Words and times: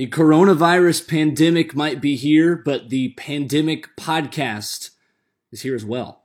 The 0.00 0.06
coronavirus 0.06 1.06
pandemic 1.08 1.76
might 1.76 2.00
be 2.00 2.16
here, 2.16 2.56
but 2.56 2.88
the 2.88 3.10
pandemic 3.18 3.94
podcast 3.96 4.92
is 5.52 5.60
here 5.60 5.74
as 5.74 5.84
well. 5.84 6.22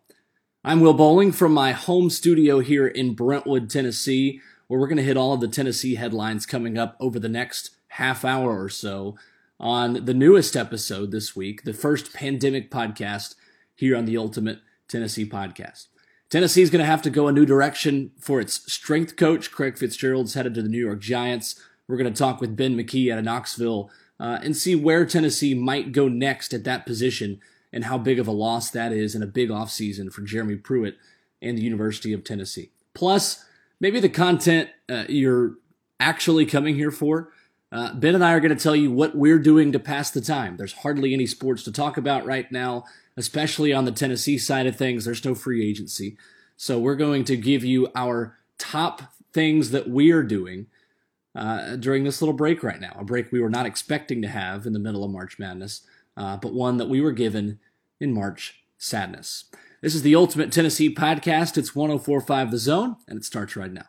I'm 0.64 0.80
Will 0.80 0.94
Boling 0.94 1.34
from 1.34 1.54
my 1.54 1.74
home 1.74 2.10
studio 2.10 2.62
here 2.62 2.88
in 2.88 3.16
Brentwood, 3.16 3.70
Tennessee, 3.70 4.40
where 4.68 4.80
we're 4.80 4.88
going 4.88 4.96
to 4.96 5.04
hit 5.04 5.18
all 5.18 5.34
of 5.34 5.42
the 5.42 5.50
Tennessee 5.50 5.96
headlines 5.96 6.46
coming 6.46 6.78
up 6.78 6.96
over 7.02 7.20
the 7.20 7.28
next 7.28 7.72
half 7.90 8.24
hour 8.24 8.64
or 8.64 8.70
so 8.70 9.18
on 9.60 10.06
the 10.06 10.14
newest 10.14 10.56
episode 10.56 11.12
this 11.12 11.36
week, 11.36 11.66
the 11.66 11.74
first 11.74 12.14
pandemic 12.14 12.72
podcast 12.72 13.36
here 13.76 13.98
on 13.98 14.06
the 14.06 14.16
Ultimate 14.16 14.60
Tennessee 14.88 15.30
Podcast. 15.30 15.88
Tennessee 16.30 16.62
is 16.62 16.70
going 16.70 16.80
to 16.80 16.86
have 16.86 17.02
to 17.02 17.10
go 17.10 17.28
a 17.28 17.34
new 17.34 17.46
direction 17.46 18.12
for 18.22 18.40
its 18.40 18.72
strength 18.72 19.18
coach. 19.18 19.52
Craig 19.52 19.78
Fitzgerald's 19.78 20.34
headed 20.34 20.54
to 20.54 20.62
the 20.62 20.70
New 20.70 20.80
York 20.80 21.02
Giants. 21.02 21.60
We're 21.88 21.98
going 21.98 22.12
to 22.12 22.18
talk 22.18 22.42
with 22.42 22.56
Ben 22.56 22.76
McKee 22.76 23.12
out 23.12 23.20
of 23.20 23.26
Knoxville 23.26 23.90
uh, 24.20 24.40
and 24.42 24.56
see 24.56 24.76
where 24.76 25.06
Tennessee 25.06 25.54
might 25.54 25.92
go 25.92 26.08
next 26.08 26.54
at 26.54 26.64
that 26.64 26.86
position 26.86 27.40
and 27.72 27.86
how 27.86 27.98
big 27.98 28.20
of 28.20 28.28
a 28.28 28.32
loss 28.32 28.70
that 28.72 28.92
is 28.92 29.16
in 29.16 29.22
a 29.22 29.28
big 29.28 29.50
offseason 29.50 30.12
for 30.12 30.22
Jeremy 30.22 30.56
Pruitt 30.56 30.98
and 31.42 31.58
the 31.58 31.62
University 31.62 32.14
of 32.14 32.24
Tennessee. 32.24 32.72
Plus, 32.94 33.44
maybe 33.80 34.00
the 34.00 34.10
content 34.10 34.70
uh, 34.90 35.04
you're 35.10 35.56
actually 36.00 36.46
coming 36.46 36.76
here 36.76 36.92
for. 36.92 37.32
Uh, 37.72 37.94
ben 37.94 38.16
and 38.16 38.24
I 38.24 38.32
are 38.34 38.40
going 38.40 38.56
to 38.56 38.64
tell 38.64 38.76
you 38.76 38.92
what 38.92 39.16
we're 39.16 39.40
doing 39.40 39.72
to 39.74 39.80
pass 39.80 40.10
the 40.10 40.22
time. 40.22 40.56
There's 40.56 40.72
hardly 40.72 41.14
any 41.14 41.26
sports 41.26 41.64
to 41.64 41.72
talk 41.72 41.98
about 41.98 42.26
right 42.26 42.50
now, 42.52 42.86
especially 43.18 43.74
on 43.74 43.86
the 43.86 43.92
Tennessee 43.92 44.38
side 44.38 44.66
of 44.66 44.78
things. 44.78 45.04
There's 45.04 45.26
no 45.26 45.36
free 45.36 45.68
agency. 45.68 46.18
So 46.56 46.80
we're 46.80 46.96
going 46.96 47.26
to 47.26 47.36
give 47.36 47.66
you 47.66 47.90
our 47.94 48.38
top 48.58 49.02
things 49.34 49.72
that 49.72 49.90
we're 49.90 50.24
doing 50.24 50.68
uh, 51.36 51.76
during 51.76 52.04
this 52.04 52.22
little 52.22 52.34
break 52.34 52.64
right 52.64 52.80
now. 52.80 52.96
A 52.98 53.04
break 53.04 53.32
we 53.32 53.42
were 53.42 53.50
not 53.50 53.66
expecting 53.66 54.22
to 54.22 54.28
have 54.28 54.66
in 54.66 54.74
the 54.74 54.80
middle 54.80 55.04
of 55.04 55.12
March 55.12 55.38
Madness, 55.38 55.82
uh, 56.16 56.38
but 56.38 56.54
one 56.54 56.78
that 56.78 56.90
we 56.90 57.02
were 57.02 57.12
given 57.12 57.60
in 58.00 58.14
March 58.14 58.64
Sadness. 58.78 59.46
This 59.82 59.96
is 59.96 60.02
the 60.02 60.16
Ultimate 60.16 60.52
Tennessee 60.52 60.94
Podcast. 60.94 61.58
It's 61.58 61.76
1045 61.76 62.52
The 62.52 62.58
Zone, 62.58 62.96
and 63.08 63.18
it 63.18 63.26
starts 63.26 63.56
right 63.56 63.72
now. 63.72 63.86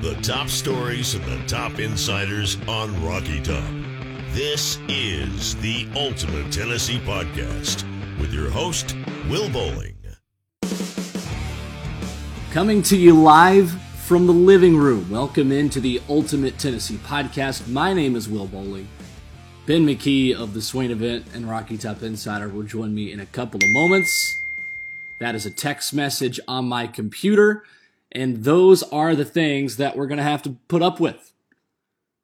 The 0.00 0.18
top 0.22 0.48
stories 0.48 1.14
and 1.14 1.24
the 1.24 1.46
top 1.46 1.78
insiders 1.78 2.56
on 2.68 3.04
Rocky 3.04 3.40
Top. 3.42 3.64
This 4.30 4.78
is 4.88 5.56
the 5.56 5.86
Ultimate 5.94 6.50
Tennessee 6.52 6.98
Podcast 7.00 7.84
with 8.18 8.32
your 8.32 8.48
host, 8.48 8.96
Will 9.28 9.50
Boling. 9.50 9.96
Coming 12.50 12.82
to 12.82 12.96
you 12.96 13.14
live 13.14 13.74
from 14.02 14.26
the 14.26 14.32
living 14.32 14.76
room. 14.76 15.08
Welcome 15.08 15.52
into 15.52 15.78
the 15.78 16.02
Ultimate 16.08 16.58
Tennessee 16.58 16.96
Podcast. 16.96 17.68
My 17.68 17.92
name 17.92 18.16
is 18.16 18.28
Will 18.28 18.48
Boling. 18.48 18.88
Ben 19.64 19.86
McKee 19.86 20.34
of 20.34 20.54
the 20.54 20.60
Swain 20.60 20.90
Event 20.90 21.26
and 21.32 21.48
Rocky 21.48 21.78
Top 21.78 22.02
Insider 22.02 22.48
will 22.48 22.64
join 22.64 22.92
me 22.96 23.12
in 23.12 23.20
a 23.20 23.26
couple 23.26 23.60
of 23.62 23.70
moments. 23.70 24.42
That 25.20 25.36
is 25.36 25.46
a 25.46 25.52
text 25.52 25.94
message 25.94 26.40
on 26.48 26.68
my 26.68 26.88
computer, 26.88 27.62
and 28.10 28.42
those 28.42 28.82
are 28.82 29.14
the 29.14 29.24
things 29.24 29.76
that 29.76 29.96
we're 29.96 30.08
going 30.08 30.18
to 30.18 30.24
have 30.24 30.42
to 30.42 30.56
put 30.66 30.82
up 30.82 30.98
with 30.98 31.32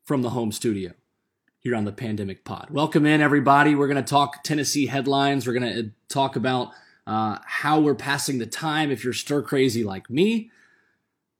from 0.04 0.22
the 0.22 0.30
home 0.30 0.50
studio 0.50 0.94
here 1.60 1.76
on 1.76 1.84
the 1.84 1.92
Pandemic 1.92 2.44
Pod. 2.44 2.70
Welcome 2.70 3.06
in, 3.06 3.20
everybody. 3.20 3.76
We're 3.76 3.86
going 3.86 4.04
to 4.04 4.10
talk 4.10 4.42
Tennessee 4.42 4.86
headlines. 4.86 5.46
We're 5.46 5.58
going 5.58 5.72
to 5.72 5.90
talk 6.08 6.34
about 6.34 6.72
uh, 7.06 7.38
how 7.46 7.78
we're 7.78 7.94
passing 7.94 8.38
the 8.38 8.46
time. 8.46 8.90
If 8.90 9.04
you're 9.04 9.12
stir 9.12 9.42
crazy 9.42 9.84
like 9.84 10.10
me, 10.10 10.50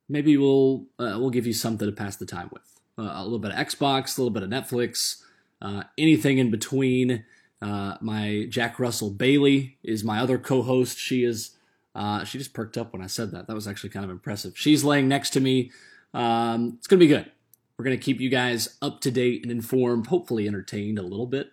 maybe 0.09 0.35
we'll 0.35 0.87
uh, 0.97 1.15
we'll 1.19 1.29
give 1.29 1.47
you 1.47 1.53
something 1.53 1.87
to 1.87 1.93
pass 1.93 2.17
the 2.17 2.25
time 2.25 2.49
with. 2.51 2.63
Uh, 2.97 3.13
a 3.13 3.23
little 3.23 3.39
bit 3.39 3.51
of 3.51 3.67
Xbox, 3.67 4.17
a 4.17 4.21
little 4.21 4.33
bit 4.33 4.43
of 4.43 4.49
Netflix, 4.49 5.21
uh, 5.61 5.83
anything 5.97 6.39
in 6.39 6.51
between. 6.51 7.23
Uh, 7.61 7.95
my 8.01 8.47
Jack 8.49 8.79
Russell 8.79 9.11
Bailey 9.11 9.77
is 9.83 10.03
my 10.03 10.19
other 10.19 10.37
co-host. 10.37 10.97
She 10.97 11.23
is 11.23 11.51
uh, 11.95 12.23
she 12.23 12.37
just 12.37 12.53
perked 12.53 12.77
up 12.77 12.91
when 12.91 13.01
I 13.01 13.07
said 13.07 13.31
that. 13.31 13.47
That 13.47 13.53
was 13.53 13.67
actually 13.67 13.91
kind 13.91 14.03
of 14.03 14.11
impressive. 14.11 14.57
She's 14.57 14.83
laying 14.83 15.07
next 15.07 15.29
to 15.31 15.39
me. 15.39 15.71
Um, 16.13 16.75
it's 16.77 16.87
gonna 16.87 16.99
be 16.99 17.07
good. 17.07 17.31
We're 17.77 17.85
gonna 17.85 17.97
keep 17.97 18.19
you 18.19 18.29
guys 18.29 18.77
up 18.81 18.99
to 19.01 19.11
date 19.11 19.43
and 19.43 19.51
informed, 19.51 20.07
hopefully 20.07 20.47
entertained 20.47 20.99
a 20.99 21.03
little 21.03 21.27
bit 21.27 21.51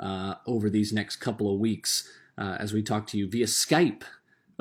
uh, 0.00 0.34
over 0.46 0.68
these 0.68 0.92
next 0.92 1.16
couple 1.16 1.52
of 1.52 1.60
weeks 1.60 2.08
as 2.38 2.72
we 2.72 2.82
talk 2.82 3.06
to 3.06 3.16
you 3.16 3.28
via 3.28 3.46
Skype 3.46 4.02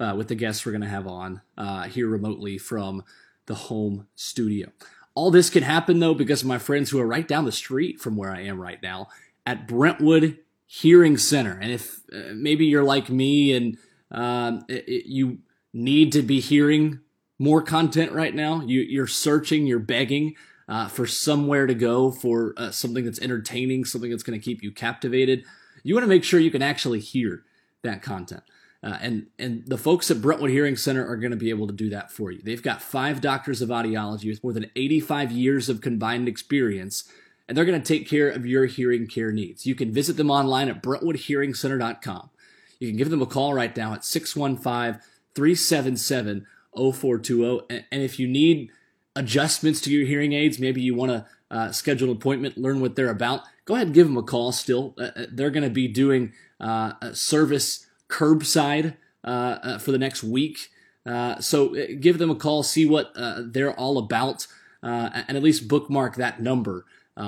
uh, 0.02 0.16
with 0.16 0.28
the 0.28 0.36
guests 0.36 0.66
we're 0.66 0.72
going 0.72 0.82
to 0.82 0.88
have 0.88 1.08
on 1.08 1.42
uh, 1.58 1.84
here 1.84 2.08
remotely 2.08 2.58
from 2.58 3.04
the 3.46 3.56
home 3.56 4.08
studio. 4.16 4.70
All 5.14 5.30
this 5.30 5.50
can 5.50 5.64
happen 5.64 6.00
though 6.00 6.14
because 6.14 6.42
of 6.42 6.48
my 6.48 6.58
friends 6.58 6.90
who 6.90 7.00
are 7.00 7.08
right 7.08 7.28
down 7.28 7.46
the 7.46 7.52
street 7.52 8.00
from 8.00 8.16
where 8.16 8.32
I 8.32 8.42
am 8.42 8.60
right 8.60 8.82
now 8.82 9.08
at 9.46 9.68
Brentwood 9.68 10.40
Hearing 10.66 11.18
Center. 11.18 11.58
And 11.62 11.72
if 11.72 12.02
uh, 12.14 12.34
maybe 12.34 12.66
you're 12.66 12.84
like 12.84 13.10
me 13.10 13.54
and 13.54 13.78
um, 14.10 14.66
it, 14.68 14.88
it, 14.88 15.06
you 15.10 15.40
need 15.74 16.12
to 16.14 16.22
be 16.22 16.40
hearing 16.40 17.02
more 17.38 17.62
content 17.62 18.12
right 18.12 18.34
now, 18.34 18.62
you, 18.62 19.02
are 19.02 19.08
searching, 19.08 19.66
you're 19.66 19.80
begging 19.80 20.36
uh, 20.70 20.88
for 20.88 21.06
somewhere 21.06 21.68
to 21.68 21.74
go 21.74 22.12
for 22.12 22.54
uh, 22.56 22.72
something 22.72 23.04
that's 23.04 23.20
entertaining, 23.20 23.84
something 23.84 24.12
that's 24.12 24.24
going 24.24 24.40
to 24.40 24.44
keep 24.44 24.64
you 24.64 24.72
captivated. 24.72 25.44
You 25.84 25.94
want 25.96 26.04
to 26.04 26.10
make 26.10 26.24
sure 26.24 26.40
you 26.40 26.52
can 26.52 26.62
actually 26.62 27.00
hear 27.00 27.44
that 27.84 28.02
content. 28.02 28.44
Uh, 28.84 28.98
and 29.00 29.28
and 29.38 29.64
the 29.68 29.78
folks 29.78 30.10
at 30.10 30.22
Brentwood 30.22 30.50
Hearing 30.50 30.76
Center 30.76 31.08
are 31.08 31.16
going 31.16 31.32
to 31.32 31.38
be 31.38 31.52
able 31.52 31.68
to 31.68 31.74
do 31.74 31.90
that 31.90 32.12
for 32.12 32.32
you. 32.32 32.42
They've 32.44 32.62
got 32.62 32.82
five 32.82 33.22
doctors 33.22 33.62
of 33.62 33.70
audiology 33.70 34.28
with 34.28 34.44
more 34.44 34.54
than 34.54 34.72
85 34.76 35.32
years 35.32 35.70
of 35.70 35.82
combined 35.82 36.28
experience, 36.28 37.04
and 37.48 37.56
they're 37.56 37.66
going 37.66 37.82
to 37.82 37.88
take 37.88 38.10
care 38.10 38.30
of 38.30 38.46
your 38.46 38.66
hearing 38.66 39.06
care 39.08 39.32
needs. 39.32 39.68
You 39.68 39.76
can 39.76 39.94
visit 39.94 40.18
them 40.18 40.32
online 40.32 40.68
at 40.68 40.82
brentwoodhearingcenter.com. 40.82 42.32
You 42.80 42.88
can 42.88 42.98
give 42.98 43.12
them 43.12 43.22
a 43.22 43.28
call 43.28 43.54
right 43.54 43.76
now 43.78 43.94
at 43.94 44.04
615 44.04 45.00
377 45.36 46.48
0420. 46.76 47.86
And 47.92 48.02
if 48.02 48.18
you 48.18 48.28
need 48.28 48.72
adjustments 49.16 49.80
to 49.82 49.92
your 49.92 50.08
hearing 50.08 50.34
aids, 50.34 50.58
maybe 50.58 50.82
you 50.82 50.96
want 50.96 51.12
to 51.12 51.26
uh, 51.52 51.72
schedule 51.72 52.10
an 52.10 52.18
appointment, 52.18 52.58
learn 52.58 52.80
what 52.80 52.96
they're 52.96 53.10
about, 53.10 53.42
go 53.66 53.76
ahead 53.76 53.88
and 53.88 53.94
give 53.94 54.08
them 54.08 54.18
a 54.18 54.24
call 54.24 54.52
still. 54.52 54.96
Uh, 54.98 55.12
uh 55.16 55.26
they're 55.32 55.52
going 55.52 55.64
to 55.64 55.70
be 55.70 55.88
doing 55.88 56.34
uh, 56.60 56.94
service 57.14 57.86
curbside 58.12 58.98
uh, 59.24 59.28
uh, 59.64 59.78
for 59.80 59.92
the 59.92 59.98
next 59.98 60.24
week. 60.24 60.70
Uh, 61.06 61.40
so 61.40 61.76
uh, 61.76 61.86
give 62.00 62.18
them 62.18 62.30
a 62.30 62.36
call, 62.36 62.62
see 62.62 62.86
what 62.86 63.12
uh, 63.16 63.42
they're 63.44 63.74
all 63.74 63.98
about, 63.98 64.46
uh, 64.84 65.24
and 65.28 65.38
at 65.38 65.44
least 65.44 65.68
bookmark 65.68 66.16
that 66.16 66.42
number. 66.42 66.86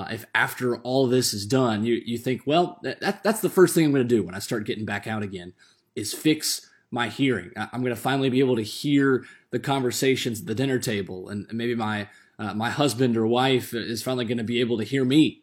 if 0.10 0.26
after 0.36 0.78
all 0.78 1.08
this 1.08 1.34
is 1.34 1.46
done, 1.46 1.84
you, 1.84 2.02
you 2.06 2.18
think, 2.18 2.42
well, 2.46 2.80
that, 2.84 3.24
that's 3.24 3.42
the 3.42 3.50
first 3.50 3.74
thing 3.74 3.86
I'm 3.86 3.92
going 3.92 4.08
to 4.08 4.16
do 4.16 4.24
when 4.24 4.36
I 4.36 4.40
start 4.40 4.66
getting 4.66 4.86
back 4.86 5.08
out 5.08 5.24
again, 5.24 5.54
is 5.96 6.14
fix 6.14 6.70
my 6.92 7.10
hearing. 7.10 7.52
I'm 7.56 7.82
going 7.82 7.96
to 7.96 8.02
finally 8.02 8.30
be 8.30 8.40
able 8.40 8.56
to 8.56 8.64
hear 8.64 9.26
the 9.52 9.60
conversations 9.60 10.42
at 10.42 10.48
the 10.48 10.56
dinner 10.56 10.80
table, 10.80 11.30
and 11.30 11.48
maybe 11.52 11.76
my 11.76 12.10
my 12.56 12.70
husband 12.70 13.16
or 13.16 13.26
wife 13.26 13.74
is 13.74 14.04
finally 14.04 14.26
going 14.26 14.38
to 14.38 14.44
be 14.44 14.60
able 14.60 14.78
to 14.78 14.84
hear 14.84 15.06
me, 15.06 15.42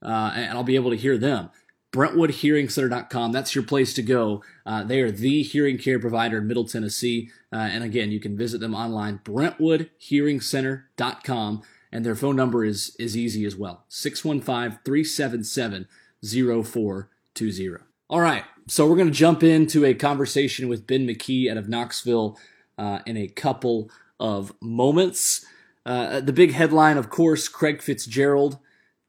and 0.00 0.56
I'll 0.56 0.64
be 0.64 0.76
able 0.76 0.90
to 0.90 0.96
hear 0.96 1.18
them. 1.18 1.50
BrentwoodHearingCenter.com. 1.92 3.32
That's 3.32 3.54
your 3.54 3.64
place 3.64 3.94
to 3.94 4.02
go. 4.02 4.42
Uh, 4.66 4.84
they 4.84 5.00
are 5.00 5.10
the 5.10 5.42
hearing 5.42 5.78
care 5.78 5.98
provider 5.98 6.36
in 6.38 6.46
Middle 6.46 6.66
Tennessee. 6.66 7.30
Uh, 7.52 7.56
and 7.56 7.82
again, 7.82 8.10
you 8.10 8.20
can 8.20 8.36
visit 8.36 8.60
them 8.60 8.74
online, 8.74 9.20
BrentwoodHearingCenter.com. 9.24 11.62
And 11.90 12.04
their 12.04 12.14
phone 12.14 12.36
number 12.36 12.62
is, 12.64 12.94
is 12.98 13.16
easy 13.16 13.46
as 13.46 13.56
well 13.56 13.84
615 13.88 14.80
377 14.84 15.88
0420. 16.22 17.84
All 18.10 18.20
right, 18.20 18.44
so 18.66 18.86
we're 18.86 18.96
going 18.96 19.08
to 19.08 19.14
jump 19.14 19.42
into 19.42 19.84
a 19.84 19.94
conversation 19.94 20.68
with 20.68 20.86
Ben 20.86 21.06
McKee 21.06 21.50
out 21.50 21.56
of 21.56 21.68
Knoxville 21.68 22.38
uh, 22.76 23.00
in 23.06 23.16
a 23.16 23.28
couple 23.28 23.90
of 24.20 24.52
moments. 24.60 25.46
Uh, 25.86 26.20
the 26.20 26.32
big 26.32 26.52
headline, 26.52 26.96
of 26.96 27.08
course, 27.08 27.48
Craig 27.48 27.80
Fitzgerald, 27.80 28.58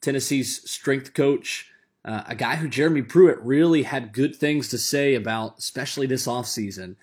Tennessee's 0.01 0.69
strength 0.69 1.13
coach. 1.13 1.68
Uh, 2.05 2.23
a 2.27 2.35
guy 2.35 2.55
who 2.55 2.69
Jeremy 2.69 3.01
Pruitt 3.01 3.39
really 3.41 3.83
had 3.83 4.13
good 4.13 4.35
things 4.35 4.69
to 4.69 4.77
say 4.77 5.15
about, 5.15 5.57
especially 5.57 6.07
this 6.07 6.27
offseason, 6.27 6.95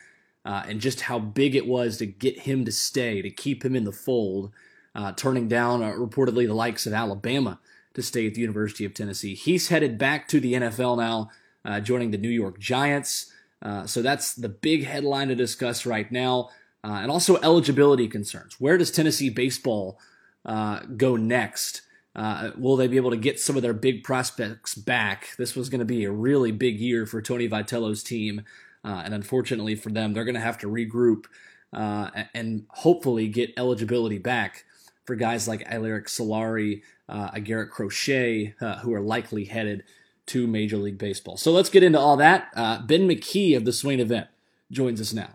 uh, 0.45 0.63
and 0.69 0.81
just 0.81 1.03
how 1.03 1.19
big 1.19 1.55
it 1.55 1.67
was 1.67 1.99
to 1.99 2.07
get 2.07 2.41
him 2.41 2.65
to 2.65 2.73
stay, 2.73 3.21
to 3.21 3.31
keep 3.31 3.65
him 3.65 3.77
in 3.77 3.85
the 3.85 3.93
fold, 3.93 4.53
uh, 4.95 5.13
turning 5.13 5.49
down 5.49 5.83
uh, 5.83 5.91
reportedly 5.91 6.47
the 6.47 6.55
likes 6.55 6.87
of 6.87 6.93
Alabama 6.93 7.59
to 7.93 8.03
stay 8.03 8.27
at 8.27 8.35
the 8.35 8.41
University 8.41 8.85
of 8.85 8.95
Tennessee. 8.95 9.35
He's 9.35 9.69
headed 9.69 9.99
back 9.99 10.29
to 10.29 10.41
the 10.41 10.55
NFL 10.55 10.97
now, 10.99 11.31
uh, 11.65 11.81
joining 11.81 12.11
the 12.11 12.19
New 12.19 12.31
York 12.31 12.59
Giants. 12.59 13.33
Uh, 13.61 13.87
so 13.87 14.01
that's 14.03 14.35
the 14.35 14.49
big 14.49 14.85
headline 14.85 15.29
to 15.29 15.35
discuss 15.35 15.85
right 15.85 16.11
now. 16.11 16.51
and 16.85 17.11
also 17.11 17.37
eligibility 17.39 18.07
concerns. 18.07 18.61
Where 18.61 18.79
does 18.79 18.93
Tennessee 18.93 19.29
baseball 19.29 19.99
go 20.45 21.17
next? 21.17 21.83
Uh, 22.17 22.51
will 22.57 22.77
they 22.77 22.89
be 22.89 22.97
able 22.97 23.11
to 23.11 23.17
get 23.17 23.39
some 23.39 23.57
of 23.57 23.63
their 23.63 23.75
big 23.75 24.03
prospects 24.03 24.75
back? 24.75 25.37
This 25.37 25.55
was 25.55 25.69
going 25.69 25.81
to 25.81 25.85
be 25.85 26.05
a 26.05 26.11
really 26.11 26.51
big 26.51 26.81
year 26.81 27.05
for 27.05 27.21
Tony 27.21 27.47
Vitello's 27.47 28.03
team, 28.03 28.43
uh, 28.83 29.03
and 29.05 29.13
unfortunately 29.13 29.75
for 29.75 29.91
them, 29.91 30.15
they're 30.15 30.25
going 30.25 30.35
to 30.35 30.41
have 30.41 30.59
to 30.59 30.67
regroup 30.67 31.27
uh, 31.75 32.11
and 32.33 32.65
hopefully 32.71 33.29
get 33.29 33.53
eligibility 33.59 34.19
back 34.19 34.65
for 35.05 35.15
guys 35.15 35.47
like 35.47 35.69
Alerick 35.69 36.07
Soularie, 36.07 36.83
uh, 37.09 37.39
Garrett 37.39 37.71
Crochet, 37.71 38.55
uh, 38.61 38.79
who 38.79 38.95
are 38.95 39.01
likely 39.01 39.45
headed 39.45 39.85
to 40.27 40.47
Major 40.47 40.79
League 40.79 40.99
Baseball. 40.99 41.37
So 41.37 41.53
let's 41.53 41.69
get 41.69 41.83
into 41.83 42.01
all 42.01 42.17
that. 42.17 42.49
Uh, 42.57 42.81
ben 42.83 43.07
McKee 43.09 43.57
of 43.57 43.65
the 43.65 43.73
Swain 43.73 44.01
event 44.01 44.27
joins 44.71 45.01
us 45.01 45.13
now. 45.13 45.31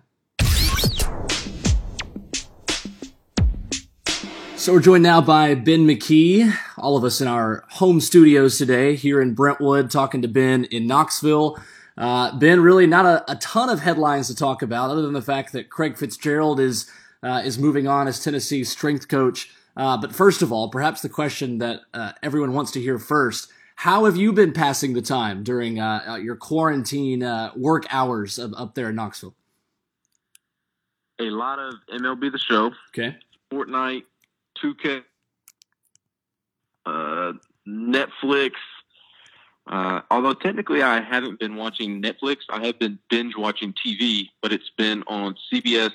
So 4.61 4.73
we're 4.73 4.79
joined 4.79 5.01
now 5.01 5.21
by 5.21 5.55
Ben 5.55 5.87
McKee, 5.87 6.55
all 6.77 6.95
of 6.95 7.03
us 7.03 7.19
in 7.19 7.27
our 7.27 7.65
home 7.71 7.99
studios 7.99 8.59
today 8.59 8.95
here 8.95 9.19
in 9.19 9.33
Brentwood, 9.33 9.89
talking 9.89 10.21
to 10.21 10.27
Ben 10.27 10.65
in 10.65 10.85
Knoxville. 10.85 11.57
Uh, 11.97 12.37
ben, 12.37 12.61
really 12.61 12.85
not 12.85 13.07
a, 13.07 13.31
a, 13.31 13.35
ton 13.37 13.71
of 13.71 13.79
headlines 13.79 14.27
to 14.27 14.35
talk 14.35 14.61
about, 14.61 14.91
other 14.91 15.01
than 15.01 15.13
the 15.13 15.21
fact 15.23 15.51
that 15.53 15.71
Craig 15.71 15.97
Fitzgerald 15.97 16.59
is 16.59 16.87
uh, 17.23 17.41
is 17.43 17.57
moving 17.57 17.87
on 17.87 18.07
as 18.07 18.23
Tennessee's 18.23 18.69
strength 18.69 19.07
coach. 19.07 19.49
Uh, 19.75 19.97
but 19.97 20.13
first 20.13 20.43
of 20.43 20.51
all, 20.51 20.69
perhaps 20.69 21.01
the 21.01 21.09
question 21.09 21.57
that 21.57 21.79
uh, 21.95 22.11
everyone 22.21 22.53
wants 22.53 22.69
to 22.73 22.79
hear 22.79 22.99
first: 22.99 23.51
How 23.77 24.05
have 24.05 24.15
you 24.15 24.31
been 24.31 24.53
passing 24.53 24.93
the 24.93 25.01
time 25.01 25.41
during 25.41 25.79
uh, 25.79 26.03
uh, 26.07 26.15
your 26.17 26.35
quarantine 26.35 27.21
work 27.55 27.87
hours 27.89 28.37
of, 28.37 28.53
up 28.55 28.75
there 28.75 28.89
in 28.89 28.95
Knoxville? 28.95 29.33
A 31.19 31.31
lot 31.31 31.57
of 31.57 31.73
MLB 31.91 32.31
The 32.31 32.37
Show. 32.37 32.73
Okay. 32.89 33.17
Fortnite 33.51 34.03
2K, 34.63 35.03
uh, 36.85 37.33
Netflix. 37.67 38.51
Uh, 39.67 40.01
although 40.09 40.33
technically 40.33 40.81
I 40.81 41.01
haven't 41.01 41.39
been 41.39 41.55
watching 41.55 42.01
Netflix, 42.01 42.37
I 42.49 42.65
have 42.65 42.79
been 42.79 42.99
binge 43.09 43.35
watching 43.37 43.73
TV, 43.73 44.29
but 44.41 44.51
it's 44.51 44.71
been 44.77 45.03
on 45.07 45.35
CBS 45.51 45.91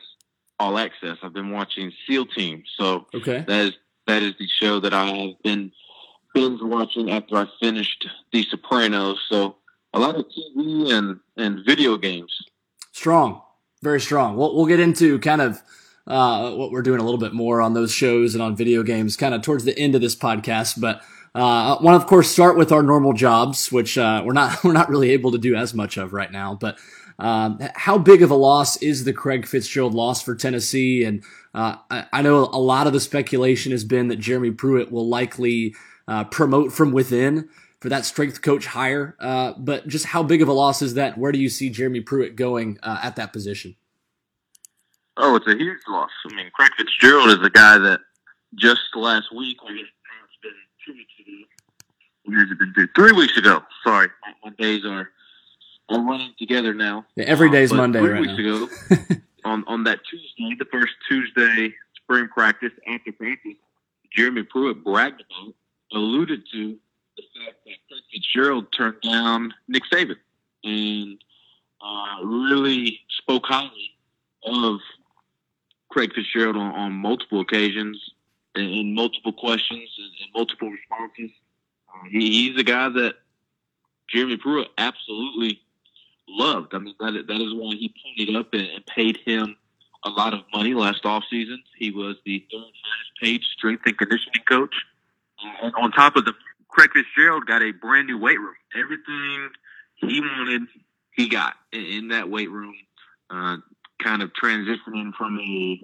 All 0.58 0.78
Access. 0.78 1.18
I've 1.22 1.34
been 1.34 1.50
watching 1.50 1.92
SEAL 2.06 2.26
Team, 2.26 2.62
so 2.78 3.06
okay. 3.14 3.44
that 3.46 3.66
is 3.66 3.72
that 4.06 4.22
is 4.22 4.34
the 4.38 4.46
show 4.46 4.78
that 4.80 4.94
I 4.94 5.06
have 5.06 5.42
been 5.42 5.72
binge 6.32 6.60
watching 6.62 7.10
after 7.10 7.36
I 7.36 7.46
finished 7.60 8.06
The 8.32 8.44
Sopranos. 8.44 9.18
So 9.28 9.56
a 9.92 9.98
lot 9.98 10.14
of 10.14 10.26
TV 10.26 10.92
and 10.92 11.18
and 11.36 11.66
video 11.66 11.96
games. 11.96 12.32
Strong, 12.92 13.42
very 13.82 14.00
strong. 14.00 14.36
We'll 14.36 14.54
we'll 14.54 14.66
get 14.66 14.80
into 14.80 15.18
kind 15.18 15.42
of 15.42 15.60
uh, 16.06 16.53
what 16.53 16.70
we're 16.70 16.82
doing 16.82 17.00
a 17.00 17.05
little 17.05 17.19
bit 17.19 17.32
more 17.32 17.61
on 17.61 17.75
those 17.75 17.93
shows 17.93 18.35
and 18.35 18.43
on 18.43 18.56
video 18.56 18.82
games 18.82 19.17
kind 19.17 19.35
of 19.35 19.43
towards 19.43 19.64
the 19.64 19.76
end 19.79 19.94
of 19.94 20.00
this 20.00 20.14
podcast. 20.14 20.81
But 20.81 21.03
uh, 21.35 21.76
I 21.79 21.82
want 21.82 21.99
to, 21.99 22.03
of 22.03 22.06
course, 22.06 22.31
start 22.31 22.56
with 22.56 22.73
our 22.73 22.82
normal 22.82 23.12
jobs, 23.12 23.70
which 23.73 23.99
uh, 23.99 24.23
we're 24.25 24.32
not 24.32 24.62
we're 24.64 24.73
not 24.73 24.88
really 24.88 25.11
able 25.11 25.32
to 25.32 25.38
do 25.38 25.55
as 25.55 25.75
much 25.75 25.97
of 25.97 26.12
right 26.12 26.31
now. 26.31 26.55
But 26.55 26.79
um, 27.19 27.58
how 27.75 27.99
big 27.99 28.23
of 28.23 28.31
a 28.31 28.37
loss 28.37 28.76
is 28.82 29.05
the 29.05 29.12
Craig 29.12 29.47
Fitzgerald 29.47 29.94
loss 29.94 30.23
for 30.23 30.35
Tennessee? 30.35 31.05
And 31.05 31.25
uh, 31.55 31.76
I, 31.91 32.06
I, 32.12 32.23
know 32.23 32.44
a 32.44 32.61
lot 32.61 32.87
of 32.87 32.93
the 32.93 33.00
speculation 33.00 33.73
has 33.73 33.85
been 33.85 34.09
that 34.09 34.17
Jeremy 34.17 34.50
Pruitt 34.50 34.93
will 34.93 35.09
likely 35.09 35.75
uh, 36.06 36.25
promote 36.25 36.75
from 36.75 36.93
within 36.93 37.49
for 37.81 37.88
that 37.88 38.05
strength 38.05 38.43
coach 38.43 38.67
hire. 38.67 39.17
Uh, 39.19 39.55
but 39.56 39.88
just 39.88 40.05
how 40.05 40.23
big 40.23 40.43
of 40.43 40.49
a 40.49 40.52
loss 40.52 40.82
is 40.82 40.93
that? 40.94 41.17
Where 41.17 41.32
do 41.32 41.38
you 41.38 41.49
see 41.49 41.70
Jeremy 41.70 42.00
Pruitt 42.00 42.37
going 42.37 42.79
at 42.82 43.17
that 43.17 43.32
position? 43.32 43.76
Oh, 45.16 45.36
it's 45.36 45.46
a 45.46 45.56
huge 45.56 45.78
loss. 45.88 46.10
I 46.30 46.34
mean, 46.34 46.50
Craig 46.52 46.70
Fitzgerald 46.76 47.30
is 47.30 47.44
a 47.44 47.50
guy 47.50 47.78
that 47.78 48.00
just 48.54 48.80
last 48.94 49.34
week, 49.34 49.56
or 49.62 49.70
it's 49.70 49.88
been 50.42 50.52
two 50.84 50.92
weeks 50.92 51.12
ago. 51.20 52.38
Has 52.38 52.50
it 52.50 52.58
been? 52.58 52.72
Two? 52.74 52.88
Three 52.94 53.12
weeks 53.12 53.36
ago. 53.36 53.62
Sorry, 53.84 54.08
my, 54.44 54.50
days 54.58 54.84
are 54.84 55.10
are 55.88 56.00
running 56.00 56.34
together 56.38 56.74
now. 56.74 57.06
Yeah, 57.16 57.24
every 57.24 57.50
day's 57.50 57.72
uh, 57.72 57.76
Monday 57.76 58.00
three 58.00 58.10
right 58.10 58.20
weeks 58.20 58.34
now. 58.36 58.64
ago, 58.94 59.16
on 59.44 59.64
on 59.66 59.84
that 59.84 60.00
Tuesday, 60.10 60.56
the 60.58 60.66
first 60.70 60.92
Tuesday 61.08 61.72
spring 61.96 62.28
practice 62.28 62.72
after 62.88 63.12
practice, 63.12 63.54
Jeremy 64.14 64.42
Pruitt 64.42 64.84
bragged 64.84 65.22
about, 65.22 65.54
alluded 65.92 66.42
to 66.52 66.76
the 67.16 67.22
fact 67.22 67.56
that 67.64 67.74
Craig 67.88 68.02
Fitzgerald 68.12 68.66
turned 68.76 69.00
down 69.02 69.54
Nick 69.68 69.84
Saban 69.90 70.16
and 70.64 71.18
uh, 71.80 72.24
really 72.24 73.00
spoke 73.18 73.44
highly 73.46 73.92
of 74.44 74.80
Craig 75.96 76.12
Fitzgerald 76.14 76.56
on, 76.56 76.75
on 76.75 76.93
multiple 76.93 77.40
occasions 77.40 78.10
in, 78.54 78.94
multiple 78.94 79.32
questions 79.32 79.88
and, 79.96 80.10
and 80.20 80.31
multiple 80.34 80.69
responses. 80.69 81.31
Uh, 81.88 82.06
he, 82.10 82.50
he's 82.50 82.60
a 82.60 82.62
guy 82.62 82.90
that 82.90 83.14
Jeremy 84.06 84.37
Pruitt 84.37 84.69
absolutely 84.76 85.58
loved. 86.28 86.75
I 86.75 86.81
mean, 86.81 86.94
that, 87.00 87.25
that 87.26 87.40
is 87.40 87.54
why 87.54 87.76
he 87.76 87.94
ponied 87.94 88.38
up 88.38 88.52
and, 88.52 88.69
and 88.69 88.84
paid 88.84 89.20
him 89.25 89.56
a 90.04 90.10
lot 90.10 90.34
of 90.34 90.40
money 90.52 90.75
last 90.75 91.04
offseason. 91.04 91.62
He 91.78 91.90
was 91.93 92.16
the 92.26 92.44
third 92.52 92.60
highest 92.60 93.12
paid 93.22 93.40
strength 93.56 93.84
and 93.87 93.96
conditioning 93.96 94.42
coach. 94.46 94.75
Uh, 95.42 95.66
and 95.69 95.75
on 95.76 95.92
top 95.92 96.16
of 96.16 96.26
the, 96.26 96.34
Craig 96.69 96.90
Fitzgerald 96.92 97.46
got 97.46 97.62
a 97.62 97.72
brand 97.72 98.06
new 98.06 98.19
weight 98.19 98.38
room. 98.38 98.54
Everything 98.78 99.49
he 99.94 100.20
wanted, 100.20 100.69
he 101.12 101.31
got 101.31 101.54
in, 101.72 101.84
in 101.87 102.08
that 102.08 102.28
weight 102.28 102.50
room. 102.50 102.75
Uh, 103.31 103.56
kind 104.02 104.22
of 104.22 104.31
transitioning 104.32 105.12
from 105.14 105.38
a 105.38 105.81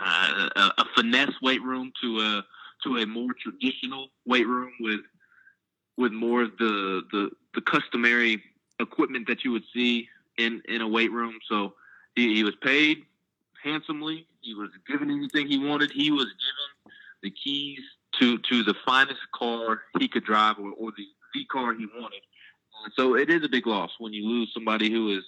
uh, 0.00 0.48
a, 0.54 0.60
a, 0.78 0.84
finesse 0.94 1.34
weight 1.42 1.62
room 1.62 1.92
to 2.00 2.20
a 2.20 2.44
to 2.84 2.98
a 2.98 3.06
more 3.06 3.32
traditional 3.40 4.08
weight 4.26 4.46
room 4.46 4.72
with 4.80 5.00
with 5.96 6.12
more 6.12 6.42
of 6.42 6.56
the 6.58 7.02
the, 7.12 7.30
the 7.54 7.60
customary 7.60 8.42
equipment 8.80 9.26
that 9.26 9.44
you 9.44 9.50
would 9.52 9.64
see 9.74 10.08
in 10.38 10.62
in 10.68 10.80
a 10.80 10.88
weight 10.88 11.10
room. 11.10 11.38
So 11.48 11.74
he, 12.14 12.34
he 12.34 12.44
was 12.44 12.54
paid 12.62 13.04
handsomely. 13.62 14.26
He 14.40 14.54
was 14.54 14.70
given 14.86 15.10
anything 15.10 15.48
he 15.48 15.58
wanted. 15.58 15.90
He 15.90 16.10
was 16.10 16.26
given 16.26 16.94
the 17.22 17.30
keys 17.30 17.80
to 18.20 18.38
to 18.38 18.62
the 18.62 18.74
finest 18.86 19.20
car 19.34 19.82
he 19.98 20.08
could 20.08 20.24
drive 20.24 20.58
or, 20.58 20.70
or 20.72 20.92
the 20.96 21.06
the 21.34 21.44
car 21.46 21.74
he 21.74 21.86
wanted. 21.86 22.22
so 22.94 23.16
it 23.16 23.28
is 23.28 23.44
a 23.44 23.48
big 23.48 23.66
loss 23.66 23.90
when 23.98 24.12
you 24.12 24.26
lose 24.26 24.50
somebody 24.54 24.90
who 24.90 25.10
is 25.16 25.24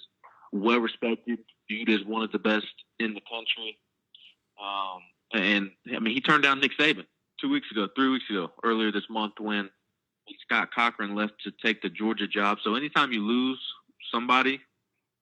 well 0.51 0.79
respected, 0.79 1.39
viewed 1.69 1.89
as 1.89 2.05
one 2.05 2.23
of 2.23 2.31
the 2.31 2.39
best 2.39 2.67
in 2.99 3.13
the 3.13 3.21
country. 3.21 3.77
Um, 4.61 5.01
and 5.33 5.71
I 5.95 5.99
mean, 5.99 6.13
he 6.13 6.21
turned 6.21 6.43
down 6.43 6.59
Nick 6.59 6.77
Saban 6.77 7.05
two 7.39 7.49
weeks 7.49 7.67
ago, 7.71 7.87
three 7.95 8.09
weeks 8.09 8.29
ago, 8.29 8.51
earlier 8.63 8.91
this 8.91 9.09
month 9.09 9.33
when 9.39 9.69
Scott 10.45 10.69
Cochran 10.73 11.15
left 11.15 11.33
to 11.43 11.51
take 11.63 11.81
the 11.81 11.89
Georgia 11.89 12.27
job. 12.27 12.59
So 12.63 12.75
anytime 12.75 13.11
you 13.11 13.21
lose 13.21 13.59
somebody 14.11 14.61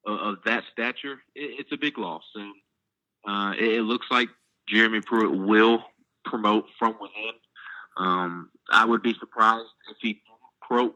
of, 0.06 0.38
that 0.46 0.64
stature, 0.72 1.20
it, 1.36 1.60
it's 1.60 1.72
a 1.72 1.78
big 1.78 1.98
loss. 1.98 2.24
And 2.36 2.54
uh, 3.28 3.54
it, 3.58 3.81
looks 3.81 4.08
like 4.10 4.30
Jeremy 4.68 5.02
Pruitt 5.02 5.38
will 5.38 5.84
promote 6.26 6.66
from 6.78 6.96
within. 7.00 7.34
Um, 7.98 8.50
I 8.72 8.86
would 8.86 9.02
be 9.02 9.14
surprised 9.20 9.70
if 9.90 9.98
he 10.02 10.22
promote 10.62 10.96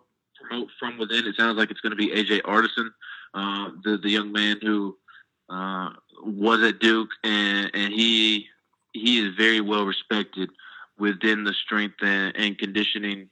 from 0.80 0.98
within. 0.98 1.26
It 1.26 1.36
sounds 1.36 1.58
like 1.58 1.72
it's 1.72 1.82
going 1.82 1.92
to 1.92 1.98
be 1.98 2.10
AJ 2.10 2.42
Artisan, 2.46 2.94
uh, 3.34 3.70
the 3.84 3.98
the 3.98 4.10
young 4.10 4.32
man 4.32 4.60
who 4.62 4.98
uh, 5.50 5.90
was 6.24 6.62
at 6.62 6.80
Duke, 6.80 7.10
and, 7.24 7.72
and 7.74 7.94
he 7.94 8.48
he 8.94 9.26
is 9.26 9.36
very 9.36 9.62
well 9.62 9.86
respected 9.86 10.50
within 10.98 11.44
the 11.44 11.54
strength 11.54 11.96
and, 12.02 12.36
and 12.36 12.58
conditioning 12.58 13.30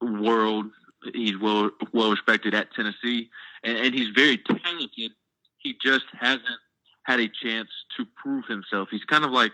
world. 0.00 0.66
He's 1.14 1.38
well 1.38 1.70
well 1.92 2.10
respected 2.10 2.54
at 2.54 2.72
Tennessee, 2.72 3.30
and, 3.62 3.78
and 3.78 3.94
he's 3.94 4.08
very 4.14 4.38
talented. 4.38 5.12
He 5.58 5.76
just 5.82 6.06
hasn't 6.12 6.60
had 7.04 7.20
a 7.20 7.28
chance 7.28 7.68
to 7.96 8.06
prove 8.16 8.44
himself. 8.46 8.88
He's 8.90 9.04
kind 9.04 9.24
of 9.24 9.30
like 9.30 9.52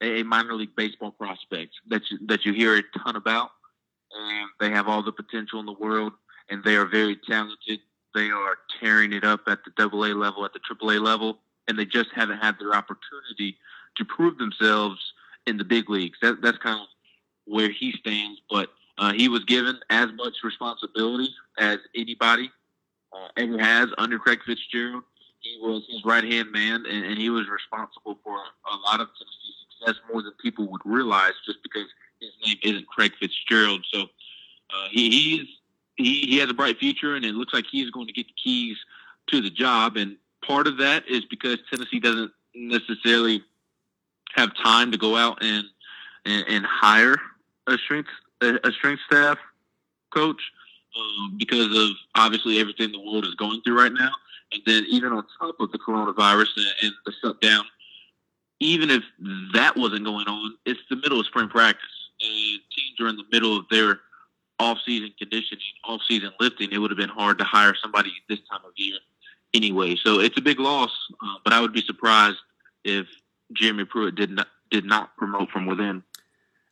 a 0.00 0.22
minor 0.22 0.54
league 0.54 0.74
baseball 0.76 1.12
prospect 1.12 1.72
that 1.88 2.02
you, 2.10 2.18
that 2.26 2.44
you 2.44 2.52
hear 2.52 2.76
a 2.76 2.82
ton 2.98 3.16
about, 3.16 3.50
and 4.12 4.48
they 4.60 4.70
have 4.70 4.88
all 4.88 5.02
the 5.02 5.12
potential 5.12 5.60
in 5.60 5.66
the 5.66 5.72
world, 5.72 6.12
and 6.50 6.62
they 6.64 6.76
are 6.76 6.86
very 6.86 7.16
talented 7.28 7.80
they 8.14 8.30
are 8.30 8.58
tearing 8.80 9.12
it 9.12 9.24
up 9.24 9.42
at 9.46 9.64
the 9.64 9.72
double 9.76 10.04
A 10.04 10.12
level, 10.14 10.44
at 10.44 10.52
the 10.52 10.58
triple 10.60 10.90
A 10.90 10.98
level, 10.98 11.38
and 11.68 11.78
they 11.78 11.84
just 11.84 12.10
haven't 12.14 12.38
had 12.38 12.58
their 12.58 12.74
opportunity 12.74 13.56
to 13.96 14.04
prove 14.04 14.38
themselves 14.38 15.00
in 15.46 15.56
the 15.56 15.64
big 15.64 15.90
leagues. 15.90 16.18
That, 16.22 16.40
that's 16.42 16.58
kind 16.58 16.80
of 16.80 16.86
where 17.44 17.70
he 17.70 17.92
stands. 17.92 18.40
But 18.50 18.70
uh, 18.98 19.12
he 19.12 19.28
was 19.28 19.44
given 19.44 19.78
as 19.90 20.08
much 20.14 20.34
responsibility 20.44 21.28
as 21.58 21.78
anybody 21.94 22.50
uh, 23.12 23.28
ever 23.36 23.58
has 23.58 23.88
under 23.98 24.18
Craig 24.18 24.40
Fitzgerald. 24.44 25.04
He 25.40 25.58
was 25.60 25.82
his 25.90 26.04
right 26.04 26.22
hand 26.22 26.52
man, 26.52 26.84
and, 26.88 27.04
and, 27.04 27.18
he 27.18 27.28
was 27.28 27.48
responsible 27.48 28.16
for 28.22 28.36
a 28.36 28.76
lot 28.86 29.00
of 29.00 29.08
Tennessee 29.08 29.54
success 29.80 30.00
more 30.12 30.22
than 30.22 30.32
people 30.40 30.70
would 30.70 30.82
realize, 30.84 31.32
just 31.44 31.58
because 31.64 31.86
his 32.20 32.30
name 32.46 32.58
isn't 32.62 32.86
Craig 32.86 33.12
Fitzgerald. 33.18 33.84
So 33.92 34.02
uh, 34.02 34.86
he, 34.88 35.10
he's 35.10 35.48
he, 35.96 36.26
he 36.26 36.38
has 36.38 36.50
a 36.50 36.54
bright 36.54 36.78
future, 36.78 37.14
and 37.14 37.24
it 37.24 37.34
looks 37.34 37.52
like 37.52 37.64
he's 37.70 37.90
going 37.90 38.06
to 38.06 38.12
get 38.12 38.26
the 38.26 38.34
keys 38.42 38.76
to 39.28 39.40
the 39.40 39.50
job. 39.50 39.96
And 39.96 40.16
part 40.44 40.66
of 40.66 40.78
that 40.78 41.08
is 41.08 41.24
because 41.26 41.58
Tennessee 41.70 42.00
doesn't 42.00 42.32
necessarily 42.54 43.42
have 44.34 44.50
time 44.56 44.90
to 44.92 44.98
go 44.98 45.16
out 45.16 45.42
and 45.42 45.64
and, 46.24 46.44
and 46.48 46.64
hire 46.66 47.16
a 47.66 47.76
strength 47.78 48.08
a, 48.40 48.72
strength 48.72 49.02
staff 49.06 49.38
coach 50.12 50.40
um, 50.98 51.36
because 51.38 51.76
of 51.76 51.90
obviously 52.14 52.58
everything 52.58 52.92
the 52.92 53.00
world 53.00 53.24
is 53.24 53.34
going 53.34 53.60
through 53.62 53.78
right 53.78 53.92
now. 53.92 54.10
And 54.52 54.62
then 54.66 54.84
even 54.88 55.12
on 55.12 55.24
top 55.38 55.56
of 55.60 55.72
the 55.72 55.78
coronavirus 55.78 56.48
and, 56.56 56.66
and 56.82 56.92
the 57.06 57.12
shutdown, 57.22 57.64
even 58.60 58.90
if 58.90 59.02
that 59.54 59.76
wasn't 59.76 60.04
going 60.04 60.28
on, 60.28 60.56
it's 60.66 60.80
the 60.90 60.96
middle 60.96 61.18
of 61.18 61.26
spring 61.26 61.48
practice, 61.48 61.88
and 62.20 62.60
teams 62.76 63.00
are 63.00 63.08
in 63.08 63.16
the 63.16 63.24
middle 63.32 63.56
of 63.56 63.64
their 63.70 64.00
off-season 64.62 65.12
conditioning, 65.18 65.62
off-season 65.84 66.30
lifting. 66.40 66.70
It 66.72 66.78
would 66.78 66.90
have 66.90 66.98
been 66.98 67.08
hard 67.08 67.38
to 67.38 67.44
hire 67.44 67.74
somebody 67.82 68.12
this 68.28 68.38
time 68.50 68.60
of 68.64 68.72
year 68.76 68.98
anyway. 69.52 69.96
So 69.96 70.20
it's 70.20 70.38
a 70.38 70.40
big 70.40 70.58
loss, 70.58 70.90
uh, 71.22 71.36
but 71.44 71.52
I 71.52 71.60
would 71.60 71.72
be 71.72 71.82
surprised 71.82 72.38
if 72.84 73.06
Jeremy 73.52 73.84
Pruitt 73.84 74.14
did 74.14 74.30
not 74.30 74.48
did 74.70 74.84
not 74.84 75.14
promote 75.16 75.50
from 75.50 75.66
within. 75.66 76.02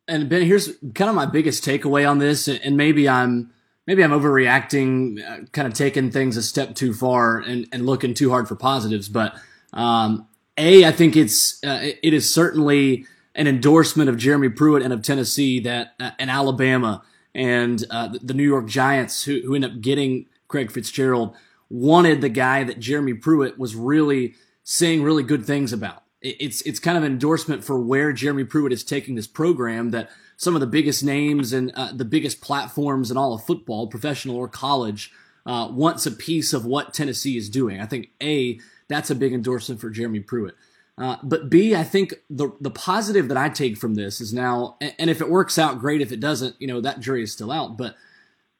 And 0.08 0.28
Ben, 0.28 0.42
here's 0.42 0.68
kind 0.94 1.10
of 1.10 1.14
my 1.14 1.26
biggest 1.26 1.64
takeaway 1.64 2.08
on 2.08 2.18
this, 2.18 2.48
and 2.48 2.76
maybe 2.76 3.08
I'm 3.08 3.52
maybe 3.86 4.02
I'm 4.02 4.12
overreacting, 4.12 5.20
uh, 5.20 5.46
kind 5.52 5.68
of 5.68 5.74
taking 5.74 6.10
things 6.10 6.36
a 6.36 6.42
step 6.42 6.74
too 6.74 6.94
far 6.94 7.38
and, 7.38 7.66
and 7.72 7.86
looking 7.86 8.14
too 8.14 8.30
hard 8.30 8.48
for 8.48 8.56
positives. 8.56 9.08
But 9.08 9.34
um, 9.72 10.26
a, 10.56 10.84
I 10.84 10.92
think 10.92 11.16
it's 11.16 11.62
uh, 11.64 11.90
it 12.02 12.14
is 12.14 12.32
certainly 12.32 13.06
an 13.34 13.46
endorsement 13.46 14.10
of 14.10 14.16
Jeremy 14.16 14.48
Pruitt 14.48 14.82
and 14.82 14.92
of 14.92 15.02
Tennessee 15.02 15.60
that 15.60 15.94
uh, 16.00 16.10
and 16.18 16.30
Alabama 16.30 17.02
and 17.34 17.84
uh, 17.90 18.08
the 18.20 18.34
New 18.34 18.44
York 18.44 18.66
Giants, 18.66 19.24
who, 19.24 19.40
who 19.44 19.54
end 19.54 19.64
up 19.64 19.80
getting 19.80 20.26
Craig 20.48 20.70
Fitzgerald, 20.70 21.34
wanted 21.68 22.20
the 22.20 22.28
guy 22.28 22.64
that 22.64 22.80
Jeremy 22.80 23.14
Pruitt 23.14 23.58
was 23.58 23.76
really 23.76 24.34
saying 24.64 25.02
really 25.02 25.22
good 25.22 25.44
things 25.44 25.72
about. 25.72 26.02
It's 26.22 26.60
it's 26.62 26.80
kind 26.80 26.98
of 26.98 27.04
an 27.04 27.12
endorsement 27.12 27.64
for 27.64 27.80
where 27.80 28.12
Jeremy 28.12 28.44
Pruitt 28.44 28.72
is 28.72 28.84
taking 28.84 29.14
this 29.14 29.26
program. 29.26 29.90
That 29.90 30.10
some 30.36 30.54
of 30.54 30.60
the 30.60 30.66
biggest 30.66 31.02
names 31.02 31.52
and 31.52 31.72
uh, 31.74 31.92
the 31.94 32.04
biggest 32.04 32.42
platforms 32.42 33.10
in 33.10 33.16
all 33.16 33.32
of 33.32 33.44
football, 33.44 33.86
professional 33.86 34.36
or 34.36 34.46
college, 34.46 35.12
uh, 35.46 35.68
wants 35.70 36.04
a 36.04 36.10
piece 36.10 36.52
of 36.52 36.66
what 36.66 36.92
Tennessee 36.92 37.38
is 37.38 37.48
doing. 37.48 37.80
I 37.80 37.86
think 37.86 38.10
a 38.22 38.60
that's 38.88 39.10
a 39.10 39.14
big 39.14 39.32
endorsement 39.32 39.80
for 39.80 39.88
Jeremy 39.88 40.20
Pruitt. 40.20 40.56
Uh, 41.00 41.16
but 41.22 41.48
B, 41.48 41.74
I 41.74 41.82
think 41.82 42.12
the 42.28 42.50
the 42.60 42.70
positive 42.70 43.28
that 43.28 43.38
I 43.38 43.48
take 43.48 43.78
from 43.78 43.94
this 43.94 44.20
is 44.20 44.34
now, 44.34 44.76
and 44.82 45.08
if 45.08 45.22
it 45.22 45.30
works 45.30 45.58
out, 45.58 45.80
great. 45.80 46.02
If 46.02 46.12
it 46.12 46.20
doesn't, 46.20 46.56
you 46.60 46.66
know 46.66 46.82
that 46.82 47.00
jury 47.00 47.22
is 47.22 47.32
still 47.32 47.50
out. 47.50 47.78
But 47.78 47.96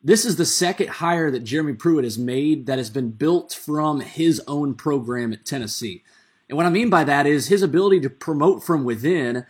this 0.02 0.25
is 0.25 0.37
the 0.37 0.47
second 0.47 0.88
hire 0.88 1.30
that 1.30 1.44
Jeremy 1.44 1.75
Pruitt 1.75 2.04
has 2.04 2.18
made 2.18 2.64
that 2.64 2.78
has 2.78 2.88
been 2.88 3.11
built 3.11 3.52
from 3.52 4.00
his 4.00 4.40
own 4.49 4.75
program 4.75 5.35
at 5.35 5.44
Tennessee. 5.44 6.02
And 6.49 6.56
what 6.56 6.64
I 6.64 6.70
mean 6.70 6.88
by 6.88 7.04
that 7.04 7.26
is 7.26 7.49
his 7.49 7.62
ability 7.62 8.00
to 8.00 8.11
promote 8.11 8.64
from 8.64 8.85
within, 8.85 9.44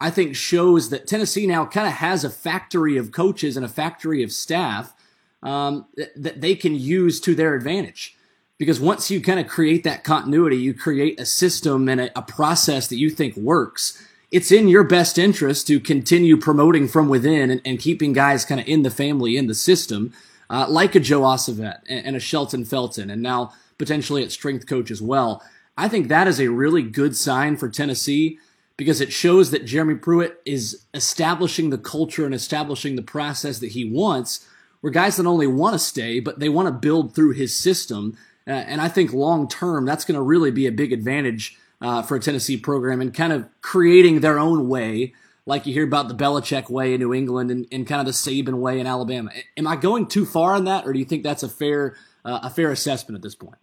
I 0.00 0.10
think 0.10 0.36
shows 0.36 0.90
that 0.90 1.08
Tennessee 1.08 1.48
now 1.48 1.66
kind 1.66 1.88
of 1.88 1.94
has 1.94 2.22
a 2.22 2.30
factory 2.30 2.96
of 2.96 3.10
coaches 3.10 3.56
and 3.56 3.66
a 3.66 3.68
factory 3.68 4.22
of 4.22 4.30
staff 4.30 4.94
um, 5.42 5.86
that, 5.96 6.12
that 6.14 6.40
they 6.40 6.54
can 6.54 6.76
use 6.76 7.20
to 7.22 7.34
their 7.34 7.54
advantage 7.54 8.15
because 8.58 8.80
once 8.80 9.10
you 9.10 9.20
kind 9.20 9.38
of 9.38 9.48
create 9.48 9.84
that 9.84 10.04
continuity, 10.04 10.56
you 10.56 10.72
create 10.72 11.20
a 11.20 11.26
system 11.26 11.88
and 11.88 12.00
a, 12.00 12.18
a, 12.18 12.22
process 12.22 12.88
that 12.88 12.96
you 12.96 13.10
think 13.10 13.36
works. 13.36 14.02
It's 14.30 14.50
in 14.50 14.68
your 14.68 14.84
best 14.84 15.18
interest 15.18 15.66
to 15.66 15.78
continue 15.78 16.36
promoting 16.36 16.88
from 16.88 17.08
within 17.08 17.50
and, 17.50 17.60
and 17.64 17.78
keeping 17.78 18.12
guys 18.12 18.44
kind 18.44 18.60
of 18.60 18.66
in 18.66 18.82
the 18.82 18.90
family, 18.90 19.36
in 19.36 19.46
the 19.46 19.54
system, 19.54 20.12
uh, 20.48 20.66
like 20.68 20.94
a 20.94 21.00
Joe 21.00 21.20
Osovet 21.22 21.80
and, 21.88 22.06
and 22.06 22.16
a 22.16 22.20
Shelton 22.20 22.64
Felton, 22.64 23.10
and 23.10 23.22
now 23.22 23.52
potentially 23.78 24.22
at 24.22 24.32
strength 24.32 24.66
coach 24.66 24.90
as 24.90 25.02
well. 25.02 25.42
I 25.76 25.88
think 25.88 26.08
that 26.08 26.26
is 26.26 26.40
a 26.40 26.48
really 26.48 26.82
good 26.82 27.14
sign 27.14 27.56
for 27.56 27.68
Tennessee 27.68 28.38
because 28.78 29.00
it 29.00 29.12
shows 29.12 29.50
that 29.50 29.66
Jeremy 29.66 29.94
Pruitt 29.94 30.40
is 30.44 30.84
establishing 30.94 31.70
the 31.70 31.78
culture 31.78 32.24
and 32.24 32.34
establishing 32.34 32.96
the 32.96 33.02
process 33.02 33.58
that 33.58 33.72
he 33.72 33.84
wants, 33.90 34.46
where 34.80 34.92
guys 34.92 35.18
not 35.18 35.28
only 35.28 35.46
want 35.46 35.74
to 35.74 35.78
stay, 35.78 36.20
but 36.20 36.38
they 36.38 36.48
want 36.48 36.66
to 36.66 36.72
build 36.72 37.14
through 37.14 37.32
his 37.32 37.54
system 37.54 38.16
uh, 38.46 38.52
and 38.52 38.80
I 38.80 38.88
think 38.88 39.12
long 39.12 39.48
term, 39.48 39.84
that's 39.84 40.04
going 40.04 40.14
to 40.16 40.22
really 40.22 40.50
be 40.50 40.66
a 40.66 40.72
big 40.72 40.92
advantage 40.92 41.58
uh, 41.80 42.02
for 42.02 42.16
a 42.16 42.20
Tennessee 42.20 42.56
program 42.56 43.00
and 43.00 43.12
kind 43.12 43.32
of 43.32 43.48
creating 43.60 44.20
their 44.20 44.38
own 44.38 44.68
way, 44.68 45.14
like 45.44 45.66
you 45.66 45.72
hear 45.72 45.84
about 45.84 46.08
the 46.08 46.14
Belichick 46.14 46.70
way 46.70 46.94
in 46.94 47.00
New 47.00 47.12
England 47.12 47.50
and, 47.50 47.66
and 47.70 47.86
kind 47.86 48.00
of 48.00 48.06
the 48.06 48.12
Saban 48.12 48.58
way 48.58 48.80
in 48.80 48.86
Alabama. 48.86 49.30
Am 49.56 49.66
I 49.66 49.76
going 49.76 50.06
too 50.06 50.24
far 50.24 50.54
on 50.54 50.64
that, 50.64 50.86
or 50.86 50.92
do 50.92 50.98
you 50.98 51.04
think 51.04 51.22
that's 51.22 51.42
a 51.42 51.48
fair 51.48 51.96
uh, 52.24 52.40
a 52.42 52.50
fair 52.50 52.70
assessment 52.70 53.16
at 53.16 53.22
this 53.22 53.34
point? 53.34 53.58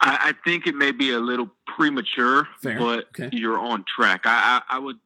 I, 0.00 0.18
I, 0.28 0.48
think 0.48 0.66
it 0.66 0.74
may 0.74 0.92
be 0.92 1.12
a 1.12 1.18
little 1.18 1.50
premature, 1.66 2.48
fair. 2.60 2.78
but 2.78 3.08
okay. 3.08 3.30
you're 3.32 3.58
on 3.58 3.84
track. 3.84 4.22
I, 4.24 4.62
I, 4.68 4.76
I 4.76 4.78
would, 4.78 4.96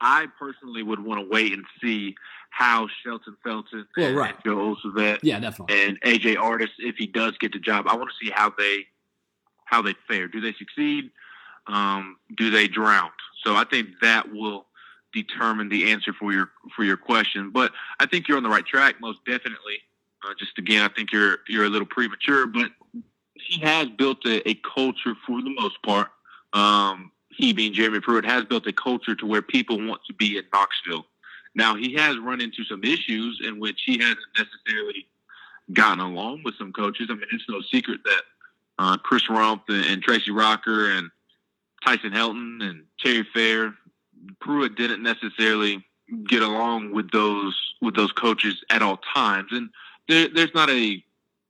I 0.00 0.26
personally 0.38 0.82
would 0.82 1.02
want 1.02 1.20
to 1.20 1.28
wait 1.28 1.52
and 1.52 1.64
see 1.82 2.14
how 2.56 2.88
Shelton 3.04 3.36
Felton 3.44 3.86
yeah, 3.98 4.08
right. 4.12 4.34
and 4.34 4.42
Joe 4.42 4.74
Osovet 4.74 5.18
yeah, 5.22 5.38
definitely. 5.38 5.88
and 5.88 6.00
AJ 6.00 6.38
Artis, 6.38 6.70
if 6.78 6.96
he 6.96 7.06
does 7.06 7.36
get 7.36 7.52
the 7.52 7.58
job, 7.58 7.86
I 7.86 7.94
want 7.94 8.08
to 8.08 8.24
see 8.24 8.32
how 8.34 8.48
they 8.48 8.86
how 9.66 9.82
they 9.82 9.94
fare. 10.08 10.26
Do 10.26 10.40
they 10.40 10.54
succeed? 10.54 11.10
Um, 11.66 12.16
do 12.34 12.50
they 12.50 12.66
drown? 12.66 13.10
So 13.44 13.54
I 13.54 13.64
think 13.64 13.88
that 14.00 14.32
will 14.32 14.64
determine 15.12 15.68
the 15.68 15.92
answer 15.92 16.14
for 16.14 16.32
your 16.32 16.50
for 16.74 16.82
your 16.82 16.96
question. 16.96 17.50
But 17.50 17.72
I 18.00 18.06
think 18.06 18.26
you're 18.26 18.38
on 18.38 18.42
the 18.42 18.48
right 18.48 18.64
track, 18.64 19.02
most 19.02 19.18
definitely. 19.26 19.82
Uh, 20.24 20.32
just 20.38 20.56
again, 20.56 20.82
I 20.82 20.88
think 20.88 21.12
you're 21.12 21.38
you're 21.48 21.66
a 21.66 21.68
little 21.68 21.86
premature, 21.86 22.46
but 22.46 22.70
he 23.34 23.60
has 23.60 23.88
built 23.98 24.24
a, 24.24 24.48
a 24.48 24.54
culture 24.54 25.14
for 25.26 25.42
the 25.42 25.54
most 25.60 25.82
part. 25.82 26.08
Um, 26.54 27.12
he 27.28 27.52
being 27.52 27.74
Jeremy 27.74 28.00
Pruitt 28.00 28.24
has 28.24 28.44
built 28.44 28.66
a 28.66 28.72
culture 28.72 29.14
to 29.14 29.26
where 29.26 29.42
people 29.42 29.76
want 29.86 30.00
to 30.06 30.14
be 30.14 30.38
in 30.38 30.44
Knoxville. 30.54 31.04
Now 31.56 31.74
he 31.74 31.94
has 31.94 32.18
run 32.18 32.40
into 32.40 32.64
some 32.64 32.84
issues 32.84 33.40
in 33.42 33.58
which 33.58 33.80
he 33.84 33.98
hasn't 33.98 34.18
necessarily 34.38 35.06
gotten 35.72 36.00
along 36.00 36.42
with 36.44 36.54
some 36.56 36.72
coaches. 36.72 37.08
I 37.10 37.14
mean, 37.14 37.24
it's 37.32 37.48
no 37.48 37.60
secret 37.62 38.00
that 38.04 38.22
uh, 38.78 38.96
Chris 38.98 39.26
Rumph 39.28 39.62
and, 39.68 39.84
and, 39.86 40.02
Tracy 40.02 40.30
Rocker 40.30 40.90
and 40.90 41.10
Tyson 41.84 42.12
Helton 42.12 42.62
and 42.62 42.84
Terry 43.00 43.26
Fair, 43.32 43.74
Pruitt 44.40 44.76
didn't 44.76 45.02
necessarily 45.02 45.82
get 46.28 46.42
along 46.42 46.94
with 46.94 47.10
those 47.10 47.58
with 47.80 47.96
those 47.96 48.12
coaches 48.12 48.62
at 48.70 48.82
all 48.82 49.00
times, 49.14 49.48
and 49.50 49.70
there, 50.08 50.28
there's 50.28 50.54
not 50.54 50.70
a 50.70 51.02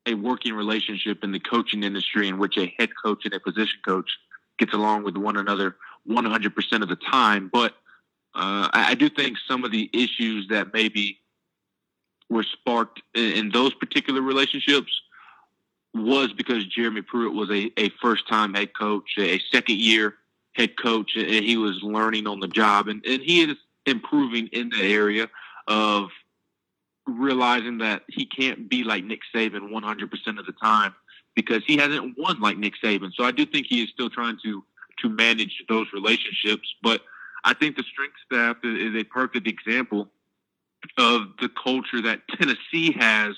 a 0.07 0.15
working 0.15 0.55
relationship 0.55 1.25
in 1.25 1.33
the 1.33 1.41
coaching 1.41 1.83
industry 1.83 2.29
in 2.29 2.39
which 2.39 2.57
a 2.57 2.73
head 2.79 2.91
coach 3.05 3.25
and 3.25 3.35
a 3.35 3.41
position 3.41 3.81
coach 3.85 4.09
gets 4.57 4.73
along 4.73 5.03
with 5.03 5.17
one 5.17 5.37
another 5.37 5.77
100% 6.09 6.83
of 6.83 6.89
the 6.89 6.97
time. 6.97 7.51
But 7.53 7.75
uh, 8.37 8.69
I, 8.71 8.90
I, 8.90 8.95
do 8.95 9.09
think 9.09 9.38
some 9.49 9.64
of 9.64 9.71
the 9.71 9.88
issues 9.95 10.49
that 10.49 10.75
maybe 10.75 11.21
were 12.28 12.43
sparked 12.43 13.00
in, 13.14 13.33
in, 13.33 13.49
those 13.49 13.73
particular 13.73 14.21
relationships 14.21 14.93
was 15.95 16.35
because 16.35 16.66
Jeremy 16.66 17.00
Pruitt 17.00 17.33
was 17.33 17.49
a, 17.49 17.73
a 17.81 17.88
first 18.02 18.28
time 18.28 18.52
head 18.52 18.76
coach, 18.78 19.09
a 19.19 19.38
second 19.50 19.78
year 19.78 20.16
head 20.52 20.76
coach, 20.76 21.12
and 21.16 21.26
he 21.26 21.57
was 21.57 21.83
learning 21.83 22.26
on 22.26 22.40
the 22.40 22.49
job. 22.49 22.88
And, 22.88 23.02
and 23.07 23.23
he 23.23 23.43
is 23.43 23.57
improving 23.87 24.49
in 24.49 24.69
the 24.69 24.83
area 24.83 25.31
of 25.66 26.11
realizing 27.07 27.78
that 27.78 28.02
he 28.09 28.26
can't 28.26 28.69
be 28.69 28.85
like 28.85 29.02
Nick 29.02 29.21
Saban 29.35 29.71
100% 29.71 30.38
of 30.38 30.45
the 30.45 30.55
time 30.61 30.95
because 31.35 31.62
he 31.66 31.78
hasn't 31.78 32.19
won 32.19 32.38
like 32.43 32.59
Nick 32.59 32.75
Saban. 32.85 33.12
So 33.14 33.25
I 33.25 33.31
do 33.31 33.47
think 33.47 33.66
he 33.66 33.83
is 33.83 33.88
still 33.88 34.11
trying 34.11 34.37
to 34.45 34.62
to 34.99 35.09
manage 35.09 35.64
those 35.71 35.87
relationships, 35.95 36.75
but– 36.83 37.00
I 37.47 37.55
think 37.55 37.76
the 37.76 37.85
strength 37.85 38.17
staff 38.26 38.57
is 38.65 39.00
a 39.00 39.05
perfect 39.05 39.47
example 39.47 40.09
of 40.99 41.29
the 41.41 41.49
culture 41.49 42.03
that 42.03 42.21
Tennessee 42.29 42.93
has 42.99 43.37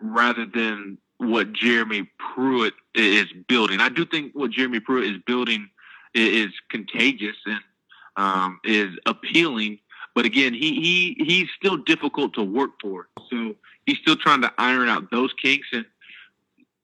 rather 0.00 0.46
than 0.46 0.96
what 1.18 1.52
Jeremy 1.52 2.10
Pruitt 2.34 2.72
is 2.94 3.26
building. 3.48 3.80
I 3.80 3.90
do 3.90 4.06
think 4.06 4.32
what 4.32 4.50
Jeremy 4.50 4.80
Pruitt 4.80 5.04
is 5.04 5.18
building 5.26 5.68
is 6.14 6.48
contagious 6.70 7.36
and 7.44 7.60
um, 8.16 8.58
is 8.64 8.96
appealing. 9.04 9.78
But 10.14 10.24
again, 10.24 10.54
he, 10.54 10.80
he 10.80 11.24
he's 11.24 11.48
still 11.54 11.76
difficult 11.76 12.32
to 12.34 12.42
work 12.42 12.70
for. 12.80 13.08
So 13.30 13.54
he's 13.84 13.98
still 13.98 14.16
trying 14.16 14.40
to 14.42 14.52
iron 14.56 14.88
out 14.88 15.10
those 15.10 15.32
kinks. 15.34 15.68
And 15.72 15.84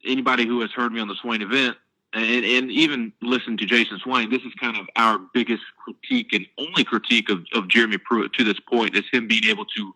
anybody 0.04 0.46
who 0.46 0.60
has 0.60 0.70
heard 0.70 0.92
me 0.92 1.00
on 1.00 1.08
the 1.08 1.16
Swain 1.16 1.40
event 1.40 1.78
and, 2.14 2.44
and 2.44 2.70
even 2.70 3.12
listen 3.20 3.56
to 3.58 3.66
Jason 3.66 3.98
Swain, 3.98 4.30
this 4.30 4.42
is 4.42 4.52
kind 4.60 4.76
of 4.76 4.86
our 4.96 5.18
biggest 5.34 5.62
critique 5.82 6.32
and 6.32 6.46
only 6.58 6.84
critique 6.84 7.28
of, 7.28 7.44
of 7.52 7.68
Jeremy 7.68 7.98
Pruitt 7.98 8.32
to 8.34 8.44
this 8.44 8.58
point 8.60 8.96
is 8.96 9.04
him 9.12 9.28
being 9.28 9.44
able 9.44 9.66
to 9.76 9.94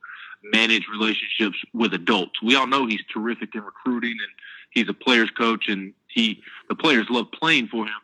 manage 0.53 0.87
relationships 0.91 1.57
with 1.73 1.95
adults. 1.95 2.43
We 2.43 2.57
all 2.57 2.67
know 2.67 2.87
he's 2.87 3.03
terrific 3.13 3.55
in 3.55 3.63
recruiting 3.63 4.11
and 4.11 4.31
he's 4.71 4.89
a 4.89 4.95
player's 4.95 5.31
coach 5.31 5.69
and 5.69 5.95
he 6.09 6.43
the 6.69 6.75
players 6.75 7.07
love 7.09 7.31
playing 7.33 7.69
for 7.69 7.87
him. 7.87 8.01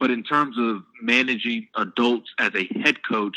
But 0.00 0.10
in 0.10 0.24
terms 0.24 0.56
of 0.58 0.82
managing 1.00 1.68
adults 1.76 2.30
as 2.38 2.52
a 2.54 2.66
head 2.80 3.06
coach, 3.06 3.36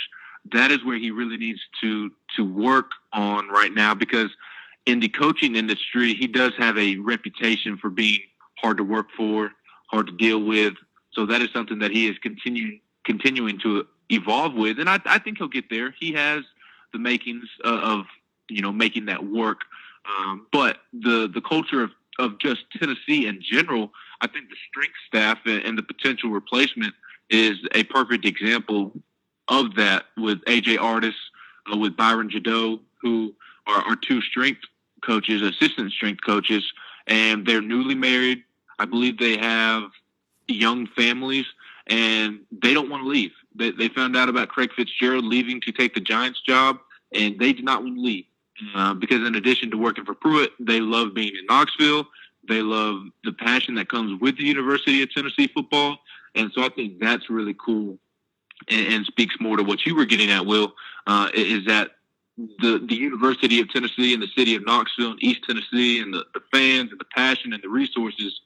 that 0.54 0.72
is 0.72 0.84
where 0.84 0.98
he 0.98 1.12
really 1.12 1.38
needs 1.38 1.60
to 1.82 2.12
to 2.38 2.46
work 2.46 2.92
on 3.14 3.50
right 3.50 3.74
now 3.74 3.94
because 3.94 4.32
in 4.86 5.00
the 5.00 5.10
coaching 5.10 5.56
industry, 5.56 6.14
he 6.14 6.28
does 6.28 6.54
have 6.58 6.78
a 6.78 6.98
reputation 6.98 7.78
for 7.78 7.90
being 7.90 8.22
hard 8.58 8.78
to 8.78 8.84
work 8.84 9.08
for 9.16 9.52
hard 9.88 10.08
to 10.08 10.14
deal 10.14 10.42
with. 10.42 10.74
So 11.12 11.26
that 11.28 11.42
is 11.42 11.50
something 11.54 11.80
that 11.80 11.92
he 11.92 12.08
is 12.08 12.18
continuing 12.20 12.82
continuing 13.06 13.60
to 13.60 13.86
evolve 14.10 14.54
with, 14.54 14.80
and 14.80 14.90
I, 14.90 15.00
I 15.06 15.20
think 15.20 15.38
he'll 15.38 15.48
get 15.48 15.70
there. 15.70 15.94
He 16.00 16.14
has 16.14 16.44
the 16.92 17.00
makings 17.00 17.46
of 17.64 18.06
you 18.50 18.62
know 18.62 18.72
making 18.72 19.06
that 19.06 19.24
work. 19.24 19.60
Um, 20.08 20.48
but 20.52 20.78
the 20.94 21.30
the 21.34 21.42
culture 21.42 21.84
of, 21.84 21.92
of 22.20 22.40
just 22.40 22.62
Tennessee 22.78 23.28
in 23.28 23.42
general, 23.42 23.92
I 24.22 24.28
think 24.28 24.50
the 24.50 24.56
strength 24.70 24.96
staff 25.08 25.40
and, 25.46 25.64
and 25.64 25.78
the 25.78 25.84
potential 25.84 26.30
replacement 26.30 26.94
is 27.30 27.58
a 27.74 27.84
perfect 27.84 28.26
example 28.26 28.92
of 29.48 29.76
that 29.76 30.06
with 30.18 30.44
AJ 30.46 30.80
Artis, 30.80 31.16
uh, 31.72 31.78
with 31.78 31.96
Byron 31.96 32.30
Jadot, 32.30 32.80
who 33.02 33.34
are, 33.68 33.82
are 33.84 33.96
two 33.96 34.22
strength 34.22 34.62
coaches, 35.04 35.42
assistant 35.42 35.92
strength 35.92 36.22
coaches, 36.26 36.64
and 37.08 37.46
they're 37.46 37.62
newly 37.62 37.96
married. 37.96 38.44
I 38.80 38.86
believe 38.86 39.18
they 39.18 39.38
have 39.38 39.84
young 40.48 40.88
families, 40.88 41.46
and 41.88 42.40
they 42.52 42.74
don't 42.74 42.90
want 42.90 43.04
to 43.04 43.10
leave. 43.10 43.32
They, 43.56 43.72
they 43.72 43.88
found 43.90 44.16
out 44.18 44.30
about 44.30 44.50
Craig 44.50 44.72
Fitzgerald 44.76 45.26
leaving 45.26 45.62
to 45.62 45.72
take 45.72 45.94
the 45.94 46.02
Giants 46.02 46.42
job, 46.42 46.80
and 47.14 47.40
they 47.40 47.54
did 47.54 47.66
not 47.66 47.84
want 47.84 47.96
to 47.96 48.02
leave. 48.02 48.26
Uh, 48.74 48.94
because 48.94 49.26
in 49.28 49.36
addition 49.36 49.70
to 49.72 49.78
working 49.78 50.06
for 50.06 50.14
Pruitt, 50.14 50.52
they 50.60 50.80
love 50.80 51.14
being 51.14 51.34
in 51.38 51.46
Knoxville. 51.48 52.08
They 52.48 52.62
love 52.62 53.04
the 53.24 53.34
passion 53.34 53.76
that 53.76 53.90
comes 53.90 54.20
with 54.22 54.38
the 54.38 54.46
University 54.46 55.02
of 55.04 55.12
Tennessee 55.12 55.48
football. 55.48 55.98
And 56.36 56.52
so 56.54 56.64
I 56.64 56.70
think 56.70 57.00
that's 57.00 57.30
really 57.30 57.56
cool 57.56 57.98
and, 58.70 58.94
and 58.94 59.06
speaks 59.06 59.36
more 59.40 59.58
to 59.58 59.64
what 59.64 59.86
you 59.86 59.96
were 59.96 60.06
getting 60.06 60.32
at, 60.32 60.46
Will, 60.46 60.74
uh, 61.08 61.30
is 61.34 61.66
that 61.66 61.92
the, 62.38 62.84
the 62.88 62.96
University 62.96 63.60
of 63.62 63.70
Tennessee 63.70 64.14
and 64.14 64.22
the 64.22 64.28
city 64.28 64.56
of 64.56 64.66
Knoxville 64.66 65.12
and 65.12 65.24
East 65.24 65.42
Tennessee 65.48 66.00
and 66.00 66.14
the, 66.14 66.26
the 66.34 66.42
fans 66.54 66.92
and 66.92 67.00
the 67.00 67.06
passion 67.06 67.54
and 67.54 67.64
the 67.64 67.70
resources, 67.70 68.42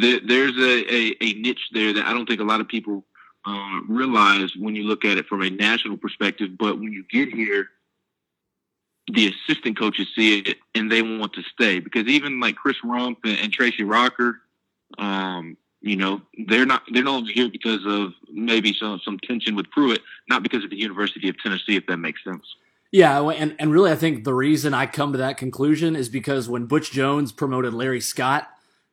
th- 0.00 0.22
there's 0.26 0.56
a, 0.56 0.94
a, 0.94 1.16
a, 1.20 1.32
niche 1.34 1.68
there 1.72 1.92
that 1.92 2.06
I 2.06 2.12
don't 2.12 2.26
think 2.26 2.40
a 2.40 2.44
lot 2.44 2.60
of 2.60 2.68
people 2.68 3.04
uh, 3.44 3.80
realize 3.88 4.54
when 4.56 4.74
you 4.74 4.84
look 4.84 5.04
at 5.04 5.18
it 5.18 5.26
from 5.26 5.42
a 5.42 5.50
national 5.50 5.96
perspective. 5.96 6.56
But 6.58 6.78
when 6.78 6.92
you 6.92 7.04
get 7.10 7.28
here, 7.28 7.68
the 9.12 9.28
assistant 9.28 9.78
coaches 9.78 10.08
see 10.14 10.38
it 10.38 10.58
and 10.74 10.90
they 10.90 11.02
want 11.02 11.32
to 11.34 11.42
stay 11.42 11.80
because 11.80 12.06
even 12.06 12.40
like 12.40 12.54
Chris 12.54 12.76
Rumph 12.84 13.16
and, 13.24 13.38
and 13.38 13.52
Tracy 13.52 13.82
Rocker, 13.82 14.40
um, 14.98 15.56
you 15.80 15.96
know, 15.96 16.22
they're 16.46 16.66
not 16.66 16.82
they're 16.92 17.02
no 17.02 17.14
longer 17.14 17.32
here 17.32 17.48
because 17.48 17.84
of 17.84 18.12
maybe 18.32 18.72
some 18.72 19.00
some 19.04 19.18
tension 19.18 19.56
with 19.56 19.68
Pruitt, 19.70 20.00
not 20.28 20.42
because 20.42 20.62
of 20.62 20.70
the 20.70 20.76
University 20.76 21.28
of 21.28 21.36
Tennessee, 21.42 21.76
if 21.76 21.86
that 21.88 21.96
makes 21.96 22.22
sense. 22.22 22.44
Yeah, 22.92 23.20
and 23.30 23.56
and 23.58 23.72
really, 23.72 23.90
I 23.90 23.96
think 23.96 24.24
the 24.24 24.34
reason 24.34 24.74
I 24.74 24.86
come 24.86 25.12
to 25.12 25.18
that 25.18 25.36
conclusion 25.36 25.96
is 25.96 26.08
because 26.08 26.48
when 26.48 26.66
Butch 26.66 26.92
Jones 26.92 27.32
promoted 27.32 27.74
Larry 27.74 28.00
Scott 28.00 28.48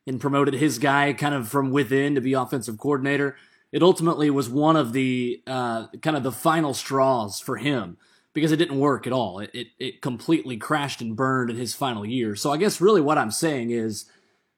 and 0.06 0.20
promoted 0.20 0.54
his 0.54 0.78
guy 0.78 1.12
kind 1.12 1.34
of 1.34 1.48
from 1.48 1.70
within 1.70 2.14
to 2.14 2.20
be 2.20 2.32
offensive 2.32 2.78
coordinator, 2.78 3.36
it 3.72 3.82
ultimately 3.82 4.30
was 4.30 4.48
one 4.48 4.76
of 4.76 4.92
the 4.92 5.42
uh, 5.46 5.86
kind 6.02 6.16
of 6.16 6.22
the 6.22 6.32
final 6.32 6.74
straws 6.74 7.40
for 7.40 7.56
him 7.56 7.96
because 8.32 8.52
it 8.52 8.56
didn't 8.56 8.78
work 8.78 9.06
at 9.06 9.12
all. 9.12 9.40
It, 9.40 9.50
it, 9.52 9.66
it 9.78 10.02
completely 10.02 10.56
crashed 10.56 11.00
and 11.00 11.16
burned 11.16 11.50
in 11.50 11.56
his 11.56 11.74
final 11.74 12.04
year. 12.04 12.36
So 12.36 12.52
I 12.52 12.56
guess 12.56 12.80
really 12.80 13.00
what 13.00 13.18
I'm 13.18 13.30
saying 13.30 13.70
is 13.70 14.06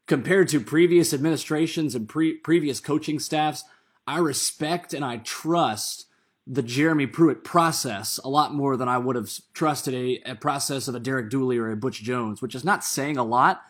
compared 0.06 0.48
to 0.48 0.60
previous 0.60 1.14
administrations 1.14 1.94
and 1.94 2.08
pre- 2.08 2.38
previous 2.38 2.80
coaching 2.80 3.18
staffs, 3.18 3.64
I 4.06 4.18
respect 4.18 4.94
and 4.94 5.04
I 5.04 5.18
trust 5.18 6.06
the 6.46 6.62
Jeremy 6.62 7.06
Pruitt 7.06 7.44
process 7.44 8.18
a 8.24 8.28
lot 8.28 8.52
more 8.52 8.76
than 8.76 8.88
I 8.88 8.98
would 8.98 9.16
have 9.16 9.30
trusted 9.54 9.94
a, 9.94 10.30
a 10.30 10.34
process 10.34 10.88
of 10.88 10.94
a 10.94 11.00
Derek 11.00 11.30
Dooley 11.30 11.56
or 11.56 11.70
a 11.70 11.76
Butch 11.76 12.02
Jones, 12.02 12.42
which 12.42 12.54
is 12.54 12.64
not 12.64 12.82
saying 12.82 13.16
a 13.16 13.22
lot, 13.22 13.62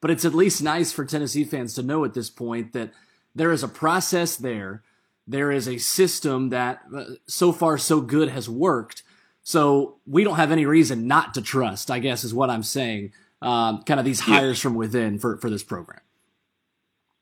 but 0.00 0.10
it's 0.10 0.24
at 0.24 0.34
least 0.34 0.62
nice 0.62 0.92
for 0.92 1.04
Tennessee 1.04 1.44
fans 1.44 1.74
to 1.74 1.82
know 1.82 2.04
at 2.04 2.14
this 2.14 2.30
point 2.30 2.72
that 2.72 2.90
there 3.34 3.52
is 3.52 3.62
a 3.62 3.68
process 3.68 4.36
there. 4.36 4.82
There 5.26 5.52
is 5.52 5.68
a 5.68 5.78
system 5.78 6.48
that 6.48 6.80
uh, 6.94 7.04
so 7.26 7.52
far 7.52 7.78
so 7.78 8.00
good 8.00 8.30
has 8.30 8.48
worked 8.48 9.02
so 9.42 9.96
we 10.06 10.24
don't 10.24 10.36
have 10.36 10.52
any 10.52 10.66
reason 10.66 11.06
not 11.06 11.34
to 11.34 11.42
trust, 11.42 11.90
I 11.90 11.98
guess, 11.98 12.24
is 12.24 12.34
what 12.34 12.50
I'm 12.50 12.62
saying. 12.62 13.12
Um, 13.42 13.82
kind 13.82 13.98
of 13.98 14.06
these 14.06 14.20
hires 14.20 14.58
yeah. 14.58 14.62
from 14.62 14.74
within 14.74 15.18
for, 15.18 15.38
for 15.38 15.48
this 15.48 15.64
program. 15.64 16.00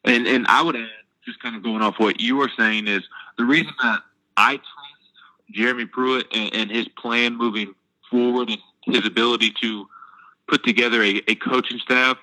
And 0.05 0.27
and 0.27 0.47
I 0.47 0.63
would 0.63 0.77
add, 0.77 0.89
just 1.25 1.41
kind 1.41 1.57
of 1.57 1.63
going 1.63 1.83
off 1.83 1.95
what 1.99 2.21
you 2.21 2.37
were 2.37 2.51
saying, 2.59 2.89
is 2.89 3.03
the 3.37 3.45
reason 3.45 3.73
that 3.83 4.01
I 4.37 4.57
trust 4.57 5.53
Jeremy 5.53 5.87
Pruitt 5.87 6.27
and, 6.33 6.53
and 6.55 6.71
his 6.71 6.89
plan 6.89 7.37
moving 7.37 7.75
forward 8.11 8.51
and 8.51 8.95
his 8.95 9.07
ability 9.07 9.55
to 9.63 9.87
put 10.49 10.65
together 10.65 11.03
a, 11.03 11.23
a 11.29 11.35
coaching 11.35 11.79
staff 11.79 12.17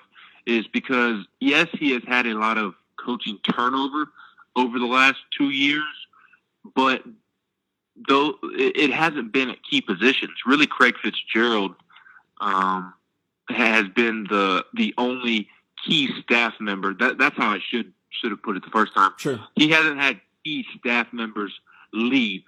is 0.46 0.66
because 0.68 1.26
yes, 1.40 1.68
he 1.72 1.92
has 1.92 2.02
had 2.06 2.26
a 2.26 2.34
lot 2.34 2.58
of 2.58 2.74
coaching 2.96 3.38
turnover 3.38 4.08
over 4.54 4.78
the 4.78 4.86
last 4.86 5.18
two 5.36 5.50
years, 5.50 5.84
but 6.74 7.02
though 8.08 8.34
it 8.42 8.90
hasn't 8.92 9.32
been 9.32 9.50
at 9.50 9.62
key 9.62 9.80
positions. 9.80 10.32
Really, 10.44 10.66
Craig 10.66 10.94
Fitzgerald 11.02 11.74
um, 12.40 12.94
has 13.48 13.88
been 13.88 14.26
the 14.28 14.64
the 14.74 14.94
only 14.98 15.48
key 15.84 16.10
staff 16.22 16.54
member. 16.60 16.94
That, 16.94 17.18
that's 17.18 17.36
how 17.36 17.50
I 17.50 17.60
should 17.70 17.92
should 18.10 18.30
have 18.30 18.42
put 18.42 18.56
it 18.56 18.64
the 18.64 18.70
first 18.70 18.94
time. 18.94 19.12
Sure, 19.16 19.40
he 19.54 19.70
hasn't 19.70 19.98
had 19.98 20.20
key 20.44 20.66
staff 20.78 21.12
members 21.12 21.58
leave. 21.92 22.42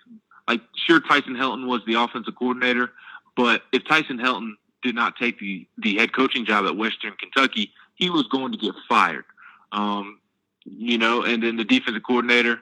Like, 0.46 0.60
sure, 0.74 1.00
Tyson 1.00 1.34
Helton 1.34 1.66
was 1.66 1.82
the 1.86 1.94
offensive 1.94 2.34
coordinator, 2.34 2.90
but 3.36 3.62
if 3.72 3.84
Tyson 3.86 4.18
Helton 4.18 4.52
did 4.82 4.94
not 4.94 5.16
take 5.16 5.38
the 5.38 5.66
the 5.78 5.96
head 5.96 6.12
coaching 6.12 6.44
job 6.44 6.66
at 6.66 6.76
Western 6.76 7.12
Kentucky, 7.18 7.72
he 7.98 8.10
was 8.10 8.26
going 8.28 8.52
to 8.52 8.58
get 8.58 8.74
fired. 8.88 9.24
Um, 9.72 10.20
you 10.64 10.98
know, 10.98 11.22
and 11.22 11.42
then 11.42 11.56
the 11.56 11.64
defensive 11.64 12.02
coordinator 12.02 12.60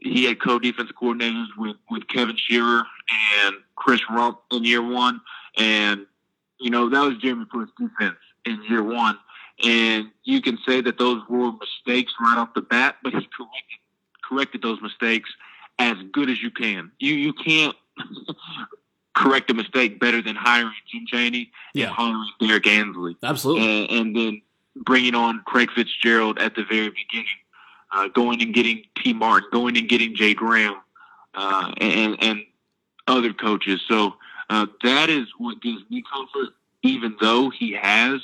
he 0.00 0.24
had 0.24 0.40
co-defensive 0.40 0.94
coordinators 0.96 1.46
with, 1.56 1.76
with 1.90 2.06
Kevin 2.08 2.36
Sherrer 2.36 2.84
and 3.44 3.56
Chris 3.76 4.00
Rumph 4.10 4.38
in 4.52 4.64
year 4.64 4.82
one. 4.82 5.20
And, 5.56 6.06
you 6.60 6.70
know, 6.70 6.88
that 6.88 7.00
was 7.00 7.16
Jeremy 7.18 7.46
Pruitt's 7.46 7.72
defense 7.78 8.18
in 8.44 8.62
year 8.68 8.82
one. 8.82 9.18
And 9.64 10.10
you 10.22 10.40
can 10.40 10.58
say 10.66 10.80
that 10.82 10.98
those 10.98 11.22
were 11.28 11.52
mistakes 11.52 12.12
right 12.20 12.38
off 12.38 12.54
the 12.54 12.60
bat, 12.60 12.96
but 13.02 13.12
he 13.12 13.28
corrected, 13.36 13.78
corrected 14.22 14.62
those 14.62 14.80
mistakes 14.80 15.30
as 15.78 15.96
good 16.12 16.30
as 16.30 16.40
you 16.40 16.50
can. 16.50 16.92
You, 17.00 17.14
you 17.14 17.32
can't 17.32 17.74
correct 19.16 19.50
a 19.50 19.54
mistake 19.54 19.98
better 19.98 20.22
than 20.22 20.36
hiring 20.36 20.72
Jim 20.92 21.06
Chaney 21.08 21.50
yeah. 21.74 21.86
and 21.86 21.94
hiring 21.94 22.28
Derrick 22.38 22.66
Ansley. 22.68 23.16
Absolutely. 23.22 23.86
And, 23.86 23.90
and 23.90 24.16
then 24.16 24.42
bringing 24.84 25.14
on 25.14 25.42
Craig 25.46 25.70
Fitzgerald 25.74 26.38
at 26.38 26.54
the 26.54 26.64
very 26.64 26.90
beginning 26.90 27.26
uh, 27.92 28.08
going 28.08 28.42
and 28.42 28.54
getting 28.54 28.82
Tee 28.96 29.12
Martin, 29.12 29.48
going 29.52 29.76
and 29.76 29.88
getting 29.88 30.14
Jay 30.14 30.34
Graham, 30.34 30.76
uh, 31.34 31.72
and 31.80 32.22
and 32.22 32.42
other 33.06 33.32
coaches. 33.32 33.80
So 33.88 34.14
uh, 34.50 34.66
that 34.82 35.10
is 35.10 35.26
what 35.38 35.60
gives 35.62 35.82
me 35.90 36.02
comfort, 36.12 36.54
even 36.82 37.16
though 37.20 37.50
he 37.50 37.72
has 37.72 38.20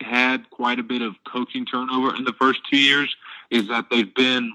had 0.00 0.48
quite 0.50 0.78
a 0.78 0.82
bit 0.82 1.02
of 1.02 1.14
coaching 1.30 1.64
turnover 1.66 2.14
in 2.16 2.24
the 2.24 2.32
first 2.32 2.60
two 2.70 2.78
years, 2.78 3.14
is 3.50 3.68
that 3.68 3.86
they've 3.90 4.14
been 4.14 4.54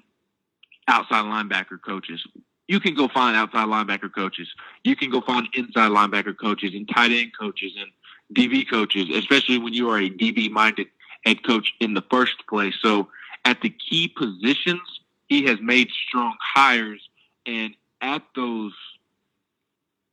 outside 0.87 1.25
linebacker 1.25 1.81
coaches. 1.81 2.25
You 2.67 2.81
can 2.81 2.95
go 2.95 3.07
find 3.07 3.37
outside 3.37 3.67
linebacker 3.67 4.13
coaches. 4.13 4.49
You 4.83 4.95
can 4.95 5.09
go 5.09 5.21
find 5.21 5.47
inside 5.53 5.91
linebacker 5.91 6.37
coaches 6.37 6.73
and 6.73 6.89
tight 6.89 7.11
end 7.11 7.31
coaches 7.39 7.73
and 7.77 7.91
DB 8.33 8.69
coaches, 8.69 9.09
especially 9.09 9.57
when 9.57 9.73
you 9.73 9.89
are 9.89 9.99
a 9.99 10.09
DB 10.09 10.49
minded 10.51 10.87
head 11.27 11.43
coach 11.45 11.73
in 11.79 11.93
the 11.93 12.03
first 12.09 12.47
place. 12.47 12.75
So 12.81 13.09
at 13.45 13.61
the 13.61 13.69
key 13.69 14.07
positions, 14.07 14.81
he 15.27 15.43
has 15.45 15.57
made 15.61 15.89
strong 16.07 16.35
hires, 16.39 17.07
and 17.45 17.73
at 18.01 18.23
those, 18.35 18.73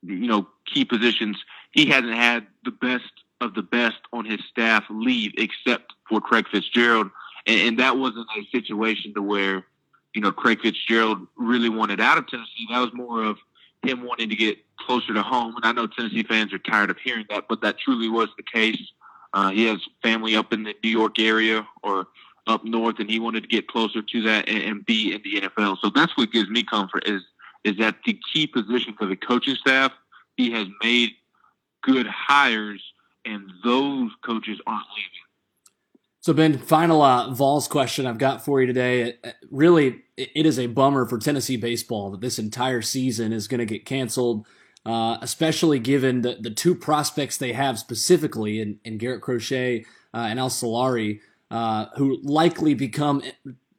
you 0.03 0.27
know, 0.27 0.49
key 0.67 0.85
positions, 0.85 1.37
he 1.73 1.87
hasn't 1.87 2.15
had 2.15 2.47
the 2.65 2.71
best 2.71 3.13
of 3.41 3.55
the 3.55 3.63
best 3.63 3.99
on 4.13 4.25
his 4.25 4.41
staff 4.51 4.85
leave, 4.91 5.33
except 5.39 5.93
for 6.09 6.21
Craig 6.21 6.47
Fitzgerald, 6.51 7.11
and, 7.47 7.61
and 7.61 7.79
that 7.79 7.97
wasn't 7.97 8.27
a 8.37 8.45
situation 8.51 9.15
to 9.15 9.23
where, 9.23 9.65
you 10.15 10.21
know, 10.21 10.33
Craig 10.33 10.61
Fitzgerald 10.63 11.27
really 11.37 11.69
wanted 11.69 12.01
out 12.01 12.19
of 12.19 12.27
Tennessee. 12.27 12.67
That 12.71 12.81
was 12.81 12.95
more 12.95 13.23
of 13.23 13.39
him 13.83 14.05
wanting 14.05 14.31
to 14.31 14.37
get 14.37 14.59
closer 14.79 15.13
to 15.15 15.23
home, 15.23 15.55
and 15.57 15.65
I 15.65 15.73
know 15.73 15.87
Tennessee 15.87 16.23
fans 16.23 16.53
are 16.53 16.59
tired 16.59 16.91
of 16.91 16.99
hearing 16.99 17.27
that, 17.31 17.45
but 17.49 17.61
that 17.61 17.79
truly 17.79 18.09
was 18.09 18.29
the 18.37 18.43
case. 18.43 18.81
Uh, 19.35 19.51
he 19.51 19.67
has 19.67 19.81
family 20.03 20.37
up 20.37 20.53
in 20.53 20.63
the 20.63 20.75
New 20.83 20.91
York 20.91 21.19
area, 21.19 21.67
or 21.83 22.07
up 22.47 22.65
north, 22.65 22.99
and 22.99 23.11
he 23.11 23.19
wanted 23.19 23.43
to 23.43 23.49
get 23.49 23.69
closer 23.69 24.01
to 24.01 24.23
that 24.23 24.49
and, 24.49 24.63
and 24.63 24.87
be 24.87 25.15
in 25.15 25.21
the 25.23 25.49
NFL. 25.49 25.79
So 25.83 25.91
that's 25.95 26.17
what 26.17 26.33
gives 26.33 26.49
me 26.49 26.63
comfort 26.63 27.07
is 27.07 27.23
is 27.65 27.79
that 27.79 27.97
the 28.05 28.19
key 28.31 28.47
position 28.47 28.95
for 28.99 29.07
the 29.07 29.17
coaching 29.17 29.55
staff, 29.55 29.91
he 30.37 30.51
has 30.51 30.67
made 30.83 31.13
good 31.83 32.07
hires, 32.07 32.83
and 33.25 33.51
those 33.65 34.11
coaches 34.23 34.61
aren't 34.67 34.85
leaving. 34.95 35.11
So, 36.21 36.35
Ben, 36.35 36.59
final 36.59 37.01
uh, 37.01 37.31
Vols 37.31 37.69
question 37.69 38.07
I've 38.07 38.19
got 38.19 38.45
for 38.45 38.61
you 38.61 38.67
today. 38.67 39.15
Really, 39.51 40.03
it 40.17 40.45
is 40.47 40.59
a 40.59 40.67
bummer 40.67 41.07
for 41.07 41.19
Tennessee 41.19 41.57
baseball 41.57 42.11
that 42.11 42.21
this 42.21 42.39
entire 42.39 42.83
season 42.83 43.33
is 43.33 43.49
going 43.49 43.61
to 43.61 43.67
get 43.67 43.87
canceled, 43.87 44.47
uh, 44.87 45.19
especially 45.23 45.79
given 45.79 46.23
the, 46.23 46.37
the 46.41 46.51
two 46.51 46.75
prospects 46.75 47.37
they 47.37 47.53
have 47.53 47.79
specifically 47.79 48.61
in, 48.61 48.79
in 48.85 48.99
Garrett 48.99 49.23
Crochet 49.23 49.85
uh, 50.13 50.19
and 50.29 50.39
Al 50.39 50.51
Soularie. 50.51 51.21
Uh, 51.51 51.87
who 51.99 52.19
likely 52.25 52.75
become 52.75 53.23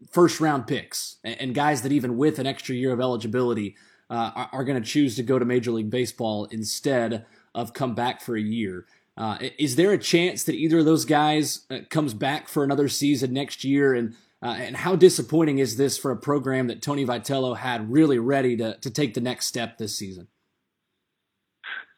first 0.10 0.40
round 0.40 0.66
picks 0.66 1.18
and 1.26 1.54
guys 1.54 1.82
that 1.82 1.92
even 1.92 2.16
with 2.16 2.40
an 2.40 2.48
extra 2.48 2.74
year 2.74 2.94
of 2.94 3.02
eligibility 3.02 3.76
uh, 4.10 4.32
are, 4.34 4.50
are 4.54 4.64
going 4.64 4.82
to 4.82 4.88
choose 4.88 5.16
to 5.18 5.24
go 5.24 5.38
to 5.38 5.44
Major 5.44 5.72
League 5.72 5.90
Baseball 5.90 6.46
instead 6.52 7.26
of 7.54 7.74
come 7.74 7.94
back 7.94 8.22
for 8.22 8.38
a 8.38 8.42
year. 8.42 8.86
Uh, 9.18 9.40
is 9.58 9.76
there 9.76 9.92
a 9.92 9.98
chance 9.98 10.44
that 10.44 10.56
either 10.56 10.80
of 10.80 10.86
those 10.86 11.04
guys 11.04 11.66
comes 11.90 12.14
back 12.14 12.48
for 12.48 12.64
another 12.64 12.88
season 12.88 13.34
next 13.34 13.66
year? 13.66 13.94
And 13.94 14.16
Uh, 14.42 14.56
and 14.60 14.76
how 14.78 14.96
disappointing 14.96 15.58
is 15.58 15.76
this 15.76 15.98
for 15.98 16.12
a 16.12 16.18
program 16.18 16.68
that 16.68 16.82
Tony 16.82 17.04
Vitello 17.04 17.58
had 17.58 17.92
really 17.92 18.20
ready 18.20 18.56
to, 18.58 18.78
to 18.78 18.92
take 18.92 19.16
the 19.16 19.22
next 19.22 19.48
step 19.48 19.78
this 19.78 19.98
season? 19.98 20.28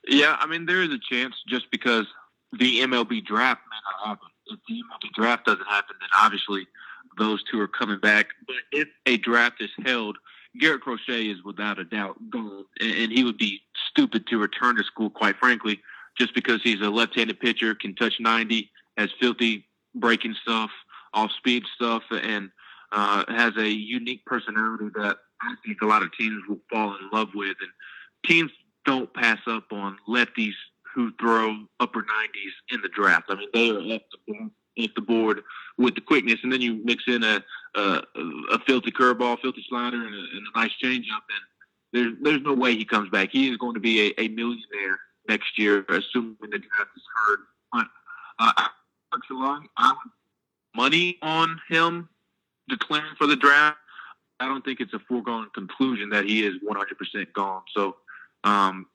Yeah, 0.07 0.37
I 0.39 0.45
mean, 0.47 0.65
there 0.65 0.81
is 0.81 0.89
a 0.91 0.99
chance 0.99 1.35
just 1.47 1.69
because 1.71 2.05
the 2.57 2.79
MLB 2.79 3.25
draft 3.25 3.61
may 3.69 3.77
not 3.91 4.07
happen. 4.09 4.27
If 4.47 4.59
the 4.67 4.75
MLB 4.75 5.13
draft 5.13 5.45
doesn't 5.45 5.67
happen, 5.67 5.95
then 5.99 6.09
obviously 6.17 6.67
those 7.17 7.43
two 7.51 7.59
are 7.59 7.67
coming 7.67 7.99
back. 7.99 8.27
But 8.45 8.57
if 8.71 8.87
a 9.05 9.17
draft 9.17 9.61
is 9.61 9.71
held, 9.85 10.17
Garrett 10.59 10.81
Crochet 10.81 11.25
is 11.25 11.43
without 11.43 11.79
a 11.79 11.83
doubt 11.83 12.17
gone, 12.29 12.65
and 12.79 13.11
he 13.11 13.23
would 13.23 13.37
be 13.37 13.61
stupid 13.89 14.27
to 14.27 14.37
return 14.37 14.75
to 14.77 14.83
school, 14.83 15.09
quite 15.09 15.37
frankly, 15.37 15.81
just 16.17 16.33
because 16.33 16.61
he's 16.63 16.81
a 16.81 16.89
left-handed 16.89 17.39
pitcher, 17.39 17.75
can 17.75 17.95
touch 17.95 18.15
90, 18.19 18.69
has 18.97 19.09
filthy 19.19 19.67
breaking 19.93 20.35
stuff, 20.41 20.71
off-speed 21.13 21.63
stuff, 21.75 22.03
and 22.11 22.49
uh, 22.91 23.23
has 23.27 23.55
a 23.57 23.69
unique 23.69 24.25
personality 24.25 24.89
that 24.95 25.17
I 25.41 25.53
think 25.65 25.81
a 25.81 25.85
lot 25.85 26.01
of 26.01 26.11
teams 26.13 26.41
will 26.47 26.59
fall 26.71 26.95
in 26.95 27.09
love 27.11 27.29
with. 27.35 27.55
And 27.61 27.69
teams 28.25 28.51
don't 28.87 29.13
pass 29.13 29.39
up 29.45 29.65
on 29.71 29.97
lefties 30.07 30.55
who 30.95 31.11
throw 31.19 31.55
upper 31.79 31.99
90s 31.99 32.73
in 32.73 32.81
the 32.81 32.89
draft. 32.89 33.25
I 33.29 33.35
mean, 33.35 33.49
they 33.53 33.69
are 33.69 33.95
at 33.95 34.01
the, 34.95 35.01
board 35.01 35.41
with 35.77 35.93
the 35.93 36.01
quickness, 36.01 36.39
and 36.41 36.51
then 36.51 36.61
you 36.61 36.81
mix 36.83 37.03
in 37.07 37.23
a 37.23 37.43
a, 37.75 38.01
a 38.51 38.59
filthy 38.65 38.91
curveball, 38.91 39.39
filthy 39.39 39.63
slider, 39.69 39.97
and 39.97 40.15
a, 40.15 40.17
and 40.17 40.47
a 40.55 40.59
nice 40.59 40.71
changeup, 40.83 41.21
and 41.29 41.43
there's 41.93 42.13
there's 42.21 42.41
no 42.41 42.53
way 42.53 42.75
he 42.75 42.85
comes 42.85 43.09
back. 43.09 43.29
He 43.31 43.49
is 43.51 43.57
going 43.57 43.75
to 43.75 43.79
be 43.79 44.07
a, 44.07 44.21
a 44.21 44.27
millionaire 44.29 44.99
next 45.29 45.59
year, 45.59 45.85
assuming 45.89 46.37
the 46.41 46.57
draft 46.57 46.91
is 46.95 47.03
heard. 47.15 47.39
But 47.71 47.87
uh, 48.39 48.51
I 48.57 48.69
would 49.11 50.11
money 50.75 51.17
on 51.21 51.59
him 51.69 52.09
declaring 52.69 53.15
for 53.17 53.27
the 53.27 53.35
draft. 53.35 53.77
I 54.39 54.47
don't 54.47 54.63
think 54.63 54.79
it's 54.79 54.93
a 54.93 54.99
foregone 54.99 55.49
conclusion 55.53 56.09
that 56.11 56.25
he 56.25 56.45
is 56.45 56.55
100% 56.67 57.33
gone. 57.33 57.63
So 57.75 57.97
um, 58.43 58.85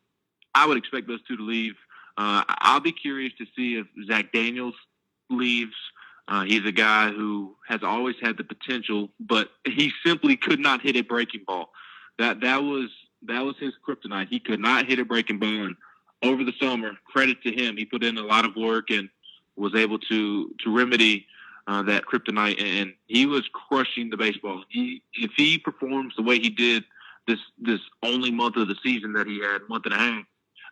I 0.55 0.67
would 0.67 0.77
expect 0.77 1.09
those 1.09 1.23
two 1.27 1.37
to 1.37 1.43
leave. 1.43 1.75
Uh, 2.17 2.45
I'll 2.49 2.81
be 2.81 2.93
curious 2.93 3.33
to 3.39 3.47
see 3.57 3.77
if 3.77 3.87
Zach 4.07 4.33
Daniels 4.33 4.75
leaves. 5.31 5.75
Uh, 6.29 6.45
he's 6.45 6.65
a 6.65 6.73
guy 6.73 7.11
who 7.11 7.57
has 7.67 7.83
always 7.83 8.17
had 8.23 8.37
the 8.37 8.45
potential, 8.45 9.09
but 9.19 9.51
he 9.65 9.93
simply 10.05 10.37
could 10.37 10.61
not 10.61 10.81
hit 10.83 10.97
a 10.97 11.03
breaking 11.03 11.43
ball. 11.47 11.73
That 12.19 12.41
that 12.41 12.63
was 12.63 12.91
that 13.27 13.41
was 13.41 13.57
his 13.59 13.73
kryptonite. 13.87 14.29
He 14.29 14.39
could 14.39 14.61
not 14.61 14.87
hit 14.87 14.99
a 14.99 15.05
breaking 15.05 15.39
ball, 15.39 15.49
and 15.49 15.77
over 16.23 16.45
the 16.45 16.53
summer, 16.61 16.93
credit 17.05 17.43
to 17.43 17.53
him, 17.53 17.77
he 17.77 17.85
put 17.85 18.05
in 18.05 18.19
a 18.19 18.23
lot 18.23 18.45
of 18.45 18.55
work 18.57 18.91
and 18.91 19.09
was 19.57 19.75
able 19.75 19.99
to 19.99 20.55
to 20.61 20.77
remedy 20.77 21.27
uh, 21.67 21.83
that 21.83 22.05
kryptonite, 22.05 22.63
and 22.63 22.93
he 23.07 23.27
was 23.27 23.49
crushing 23.53 24.11
the 24.11 24.17
baseball. 24.17 24.65
He, 24.69 25.03
if 25.15 25.33
he 25.37 25.59
performs 25.59 26.15
the 26.17 26.23
way 26.23 26.39
he 26.39 26.51
did 26.51 26.85
this 27.27 27.39
this 27.59 27.81
only 28.03 28.31
month 28.31 28.57
of 28.57 28.69
the 28.69 28.77
season 28.83 29.13
that 29.15 29.27
he 29.27 29.41
had, 29.41 29.61
month 29.69 29.87
and 29.87 29.95
a 29.95 29.99
half, 29.99 30.25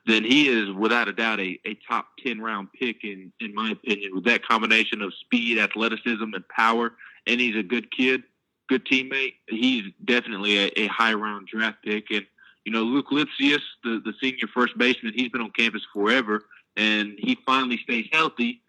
then 0.06 0.24
he 0.24 0.48
is 0.48 0.70
without 0.72 1.08
a 1.08 1.12
doubt 1.12 1.40
a, 1.40 1.58
a 1.66 1.74
top 1.88 2.08
10 2.24 2.40
round 2.40 2.68
pick 2.72 3.04
in, 3.04 3.32
in 3.40 3.54
my 3.54 3.70
opinion 3.70 4.14
with 4.14 4.24
that 4.24 4.46
combination 4.46 5.02
of 5.02 5.12
speed, 5.14 5.58
athleticism, 5.58 6.22
and 6.22 6.48
power. 6.48 6.94
And 7.26 7.40
he's 7.40 7.56
a 7.56 7.62
good 7.62 7.90
kid, 7.94 8.22
good 8.68 8.86
teammate. 8.86 9.34
He's 9.48 9.84
definitely 10.04 10.58
a, 10.58 10.70
a 10.76 10.86
high 10.86 11.12
round 11.12 11.48
draft 11.48 11.78
pick. 11.84 12.10
And, 12.10 12.24
you 12.64 12.72
know, 12.72 12.82
Luc 12.82 13.10
Lipcius, 13.10 13.60
the, 13.84 14.00
the 14.04 14.14
senior 14.20 14.48
first 14.54 14.76
baseman, 14.78 15.12
he's 15.14 15.28
been 15.28 15.42
on 15.42 15.50
campus 15.50 15.82
forever 15.92 16.42
and 16.76 17.18
he 17.18 17.36
finally 17.44 17.78
stays 17.82 18.06
healthy. 18.10 18.62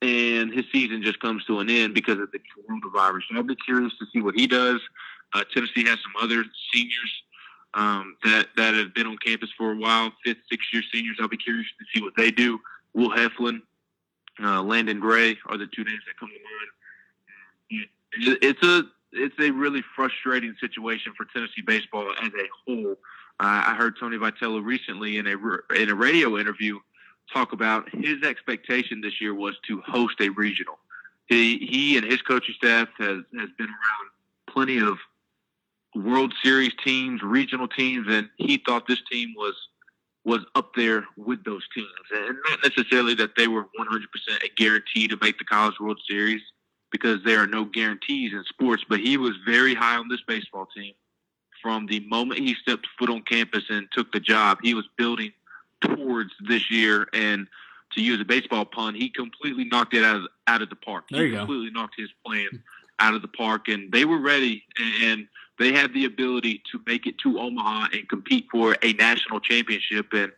And 0.00 0.52
his 0.52 0.64
season 0.72 1.02
just 1.02 1.18
comes 1.20 1.44
to 1.46 1.58
an 1.58 1.68
end 1.68 1.92
because 1.94 2.20
of 2.20 2.30
the 2.30 2.38
coronavirus. 2.38 3.22
So 3.30 3.36
I'll 3.36 3.42
be 3.42 3.56
curious 3.56 3.92
to 3.98 4.06
see 4.12 4.20
what 4.20 4.36
he 4.36 4.46
does. 4.46 4.80
Uh, 5.34 5.44
Tennessee 5.52 5.84
has 5.84 5.98
some 6.00 6.12
other 6.22 6.44
seniors 6.72 7.22
um, 7.74 8.16
that 8.24 8.48
that 8.56 8.74
have 8.74 8.94
been 8.94 9.06
on 9.06 9.18
campus 9.18 9.50
for 9.56 9.72
a 9.72 9.76
while, 9.76 10.12
fifth, 10.24 10.38
sixth 10.50 10.68
year 10.72 10.82
seniors. 10.92 11.16
I'll 11.20 11.28
be 11.28 11.36
curious 11.36 11.66
to 11.78 11.84
see 11.94 12.02
what 12.02 12.14
they 12.16 12.30
do. 12.30 12.58
Will 12.94 13.10
Heflin, 13.10 13.60
uh, 14.42 14.62
Landon 14.62 15.00
Gray 15.00 15.36
are 15.46 15.58
the 15.58 15.66
two 15.66 15.84
names 15.84 16.00
that 16.06 16.18
come 16.18 16.30
to 16.30 16.34
mind. 16.34 17.88
It's 18.42 18.62
a 18.62 18.84
it's 19.12 19.38
a 19.38 19.50
really 19.50 19.82
frustrating 19.94 20.54
situation 20.60 21.12
for 21.16 21.26
Tennessee 21.26 21.62
baseball 21.64 22.10
as 22.20 22.28
a 22.28 22.48
whole. 22.64 22.92
Uh, 23.40 23.62
I 23.66 23.74
heard 23.74 23.96
Tony 23.98 24.16
Vitello 24.16 24.64
recently 24.64 25.18
in 25.18 25.26
a 25.26 25.36
in 25.80 25.90
a 25.90 25.94
radio 25.94 26.38
interview 26.38 26.78
talk 27.32 27.52
about 27.52 27.88
his 27.90 28.22
expectation 28.22 29.00
this 29.00 29.20
year 29.20 29.34
was 29.34 29.54
to 29.66 29.80
host 29.82 30.16
a 30.20 30.30
regional. 30.30 30.78
He 31.26 31.58
he 31.58 31.96
and 31.96 32.06
his 32.06 32.22
coaching 32.22 32.54
staff 32.56 32.88
has 32.98 33.18
has 33.38 33.50
been 33.58 33.66
around 33.66 34.10
plenty 34.46 34.78
of 34.78 34.96
World 35.94 36.34
Series 36.42 36.72
teams, 36.84 37.22
regional 37.22 37.68
teams, 37.68 38.06
and 38.08 38.28
he 38.36 38.58
thought 38.58 38.86
this 38.86 39.02
team 39.10 39.34
was 39.36 39.54
was 40.24 40.44
up 40.54 40.74
there 40.74 41.06
with 41.16 41.42
those 41.44 41.66
teams, 41.74 41.88
and 42.14 42.36
not 42.50 42.58
necessarily 42.62 43.14
that 43.14 43.30
they 43.36 43.48
were 43.48 43.66
100% 43.80 44.02
a 44.44 44.48
guarantee 44.56 45.08
to 45.08 45.16
make 45.22 45.38
the 45.38 45.44
College 45.44 45.80
World 45.80 45.98
Series 46.06 46.42
because 46.90 47.22
there 47.24 47.38
are 47.42 47.46
no 47.46 47.64
guarantees 47.64 48.32
in 48.32 48.44
sports. 48.44 48.84
But 48.86 49.00
he 49.00 49.16
was 49.16 49.32
very 49.46 49.74
high 49.74 49.96
on 49.96 50.08
this 50.08 50.20
baseball 50.26 50.66
team 50.66 50.92
from 51.62 51.86
the 51.86 52.00
moment 52.00 52.40
he 52.40 52.54
stepped 52.54 52.86
foot 52.98 53.08
on 53.08 53.22
campus 53.22 53.64
and 53.70 53.88
took 53.92 54.12
the 54.12 54.20
job. 54.20 54.58
He 54.62 54.74
was 54.74 54.86
building 54.98 55.32
towards 55.80 56.30
this 56.46 56.70
year, 56.70 57.08
and 57.12 57.46
to 57.92 58.02
use 58.02 58.20
a 58.20 58.24
baseball 58.24 58.66
pun, 58.66 58.94
he 58.94 59.08
completely 59.08 59.64
knocked 59.64 59.94
it 59.94 60.04
out 60.04 60.16
of 60.16 60.22
out 60.46 60.62
of 60.62 60.68
the 60.68 60.76
park. 60.76 61.04
There 61.10 61.24
you 61.24 61.32
he 61.32 61.38
completely 61.38 61.70
knocked 61.70 61.94
his 61.96 62.10
plan 62.24 62.62
out 62.98 63.14
of 63.14 63.22
the 63.22 63.28
park, 63.28 63.68
and 63.68 63.90
they 63.92 64.04
were 64.04 64.18
ready 64.18 64.64
and 65.02 65.26
they 65.58 65.72
have 65.72 65.92
the 65.92 66.04
ability 66.04 66.62
to 66.72 66.80
make 66.86 67.06
it 67.06 67.18
to 67.18 67.38
Omaha 67.38 67.88
and 67.92 68.08
compete 68.08 68.46
for 68.50 68.76
a 68.82 68.92
national 68.94 69.40
championship. 69.40 70.06
And 70.12 70.32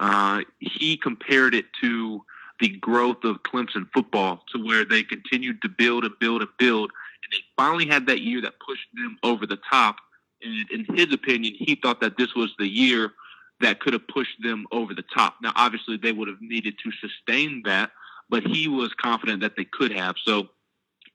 uh, 0.00 0.42
he 0.58 0.96
compared 0.96 1.54
it 1.54 1.66
to 1.80 2.24
the 2.60 2.68
growth 2.68 3.24
of 3.24 3.42
Clemson 3.42 3.88
football, 3.92 4.44
to 4.52 4.64
where 4.64 4.84
they 4.84 5.02
continued 5.02 5.60
to 5.62 5.68
build 5.68 6.04
and 6.04 6.16
build 6.20 6.42
and 6.42 6.50
build, 6.58 6.92
and 7.24 7.32
they 7.32 7.44
finally 7.56 7.86
had 7.86 8.06
that 8.06 8.20
year 8.20 8.40
that 8.40 8.54
pushed 8.64 8.86
them 8.94 9.18
over 9.22 9.46
the 9.46 9.58
top. 9.68 9.96
And 10.42 10.70
in 10.70 10.96
his 10.96 11.12
opinion, 11.12 11.54
he 11.58 11.74
thought 11.74 12.00
that 12.00 12.16
this 12.16 12.34
was 12.34 12.52
the 12.58 12.68
year 12.68 13.12
that 13.60 13.80
could 13.80 13.92
have 13.92 14.06
pushed 14.06 14.40
them 14.42 14.66
over 14.70 14.94
the 14.94 15.04
top. 15.14 15.36
Now, 15.42 15.52
obviously, 15.56 15.96
they 15.96 16.12
would 16.12 16.28
have 16.28 16.40
needed 16.40 16.74
to 16.84 16.92
sustain 16.92 17.62
that, 17.64 17.90
but 18.28 18.44
he 18.44 18.68
was 18.68 18.92
confident 18.94 19.40
that 19.40 19.56
they 19.56 19.64
could 19.64 19.92
have. 19.92 20.16
So 20.24 20.48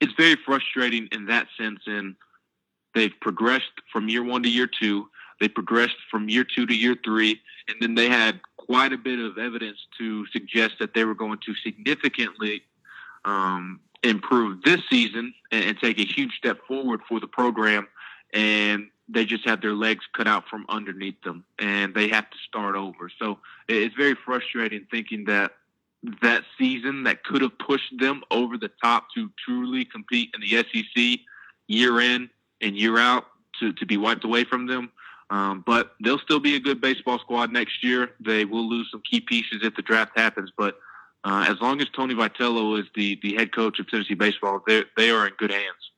it's 0.01 0.13
very 0.13 0.35
frustrating 0.45 1.07
in 1.11 1.25
that 1.27 1.47
sense. 1.57 1.79
And 1.85 2.15
They've 2.93 3.13
progressed 3.21 3.71
from 3.91 4.09
year 4.09 4.23
one 4.23 4.43
to 4.43 4.49
year 4.49 4.67
two. 4.67 5.09
They 5.39 5.47
progressed 5.47 5.97
from 6.09 6.29
year 6.29 6.43
two 6.43 6.65
to 6.65 6.75
year 6.75 6.95
three, 7.03 7.39
and 7.67 7.77
then 7.79 7.95
they 7.95 8.09
had 8.09 8.39
quite 8.57 8.91
a 8.91 8.97
bit 8.97 9.19
of 9.19 9.37
evidence 9.37 9.77
to 9.97 10.25
suggest 10.27 10.75
that 10.79 10.93
they 10.93 11.05
were 11.05 11.15
going 11.15 11.39
to 11.45 11.53
significantly 11.55 12.63
um, 13.25 13.79
improve 14.03 14.61
this 14.63 14.81
season 14.89 15.33
and, 15.51 15.63
and 15.63 15.79
take 15.79 15.99
a 15.99 16.05
huge 16.05 16.35
step 16.37 16.59
forward 16.67 17.01
for 17.07 17.19
the 17.19 17.27
program. 17.27 17.87
And 18.33 18.89
they 19.09 19.25
just 19.25 19.47
had 19.47 19.61
their 19.61 19.73
legs 19.73 20.05
cut 20.13 20.27
out 20.27 20.47
from 20.49 20.65
underneath 20.69 21.21
them, 21.21 21.45
and 21.59 21.93
they 21.93 22.09
have 22.09 22.29
to 22.29 22.37
start 22.47 22.75
over. 22.75 23.09
So 23.19 23.39
it's 23.69 23.95
very 23.95 24.15
frustrating 24.15 24.85
thinking 24.91 25.25
that 25.25 25.51
that 26.21 26.43
season 26.57 27.03
that 27.03 27.23
could 27.23 27.41
have 27.41 27.57
pushed 27.57 27.97
them 27.99 28.23
over 28.31 28.57
the 28.57 28.69
top 28.81 29.07
to 29.15 29.31
truly 29.43 29.85
compete 29.85 30.33
in 30.35 30.41
the 30.41 30.63
SEC 30.63 31.19
year 31.67 31.99
in 32.01 32.29
and 32.61 32.77
year 32.77 32.97
out 32.97 33.25
to, 33.59 33.73
to 33.73 33.85
be 33.85 33.97
wiped 33.97 34.23
away 34.23 34.43
from 34.43 34.67
them. 34.67 34.91
Um, 35.29 35.63
but 35.65 35.95
they'll 36.01 36.19
still 36.19 36.39
be 36.39 36.55
a 36.55 36.59
good 36.59 36.79
baseball 36.79 37.19
squad 37.19 37.51
next 37.51 37.83
year. 37.83 38.11
They 38.19 38.45
will 38.45 38.67
lose 38.67 38.87
some 38.91 39.01
key 39.09 39.19
pieces 39.19 39.59
if 39.61 39.75
the 39.75 39.81
draft 39.81 40.17
happens, 40.17 40.51
but 40.57 40.79
uh, 41.23 41.45
as 41.49 41.59
long 41.59 41.81
as 41.81 41.87
Tony 41.89 42.13
Vitello 42.13 42.79
is 42.79 42.85
the, 42.95 43.19
the 43.21 43.35
head 43.35 43.53
coach 43.53 43.79
of 43.79 43.89
Tennessee 43.89 44.13
baseball, 44.13 44.61
they 44.65 44.83
they 44.95 45.09
are 45.09 45.27
in 45.27 45.33
good 45.37 45.51
hands. 45.51 45.91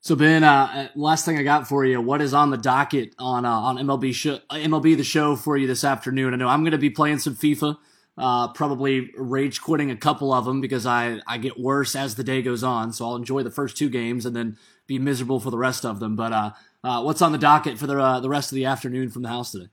So 0.00 0.14
Ben, 0.14 0.44
uh, 0.44 0.90
last 0.94 1.24
thing 1.24 1.38
I 1.38 1.42
got 1.42 1.66
for 1.66 1.86
you, 1.86 1.98
what 1.98 2.20
is 2.20 2.34
on 2.34 2.50
the 2.50 2.58
docket 2.58 3.14
on 3.18 3.46
uh, 3.46 3.50
on 3.50 3.78
MLB 3.78 4.12
show, 4.12 4.38
MLB 4.50 4.98
the 4.98 5.04
show 5.04 5.34
for 5.34 5.56
you 5.56 5.66
this 5.66 5.82
afternoon? 5.82 6.34
I 6.34 6.36
know 6.36 6.48
I'm 6.48 6.60
going 6.60 6.72
to 6.72 6.78
be 6.78 6.90
playing 6.90 7.20
some 7.20 7.34
FIFA, 7.34 7.78
uh, 8.18 8.48
probably 8.48 9.10
rage 9.16 9.62
quitting 9.62 9.90
a 9.90 9.96
couple 9.96 10.34
of 10.34 10.44
them 10.44 10.60
because 10.60 10.84
I 10.84 11.20
I 11.26 11.38
get 11.38 11.58
worse 11.58 11.96
as 11.96 12.16
the 12.16 12.24
day 12.24 12.42
goes 12.42 12.62
on. 12.62 12.92
So 12.92 13.06
I'll 13.06 13.16
enjoy 13.16 13.44
the 13.44 13.50
first 13.50 13.78
two 13.78 13.88
games 13.88 14.26
and 14.26 14.36
then 14.36 14.58
be 14.86 14.98
miserable 14.98 15.40
for 15.40 15.50
the 15.50 15.58
rest 15.58 15.84
of 15.84 16.00
them. 16.00 16.16
But 16.16 16.32
uh, 16.32 16.50
uh, 16.82 17.02
what's 17.02 17.22
on 17.22 17.32
the 17.32 17.38
docket 17.38 17.78
for 17.78 17.86
the 17.86 17.98
uh, 17.98 18.20
the 18.20 18.28
rest 18.28 18.52
of 18.52 18.56
the 18.56 18.66
afternoon 18.66 19.10
from 19.10 19.22
the 19.22 19.28
house 19.28 19.52
today? 19.52 19.68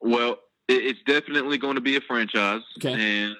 Well, 0.00 0.38
it's 0.68 1.00
definitely 1.06 1.58
going 1.58 1.74
to 1.74 1.80
be 1.80 1.96
a 1.96 2.00
franchise, 2.00 2.62
okay. 2.78 2.92
and 2.92 3.36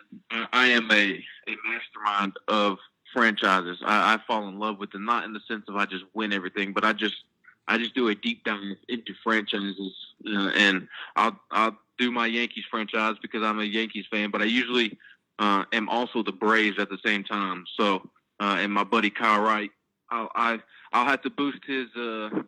I 0.53 0.68
am 0.68 0.90
a 0.90 1.24
a 1.48 1.57
mastermind 1.66 2.35
of 2.48 2.79
franchises. 3.12 3.79
I, 3.85 4.14
I 4.14 4.18
fall 4.26 4.48
in 4.48 4.59
love 4.59 4.79
with 4.79 4.90
them, 4.92 5.05
not 5.05 5.24
in 5.24 5.33
the 5.33 5.40
sense 5.48 5.64
of 5.68 5.76
I 5.76 5.87
just 5.87 6.05
win 6.14 6.33
everything, 6.33 6.72
but 6.72 6.85
I 6.85 6.92
just 6.92 7.16
I 7.68 7.79
just 7.79 7.94
do 7.94 8.09
a 8.09 8.14
deep 8.14 8.44
dive 8.44 8.76
into 8.88 9.14
franchises, 9.22 9.94
uh, 10.26 10.50
and 10.57 10.88
I'll 11.16 11.38
I'll 11.50 11.76
do 11.98 12.11
my 12.11 12.26
Yankees 12.26 12.64
franchise 12.70 13.16
because 13.20 13.42
I'm 13.42 13.61
a 13.61 13.64
Yankees 13.64 14.07
fan, 14.11 14.31
but 14.31 14.42
I 14.42 14.46
usually 14.46 14.98
uh, 15.38 15.64
am 15.72 15.88
also 15.88 16.22
the 16.22 16.33
Braves 16.33 16.79
at 16.79 16.88
the 16.88 16.98
same 17.05 17.24
time. 17.24 17.64
So 17.76 18.11
uh, 18.40 18.57
and 18.59 18.72
my 18.72 18.85
buddy 18.85 19.11
Kyle 19.11 19.40
Wright. 19.40 19.70
I'll, 20.11 20.31
I 20.35 20.61
I'll 20.92 21.07
have 21.07 21.23
to 21.23 21.31
boost 21.31 21.59
his 21.66 21.87
uh, 21.96 22.42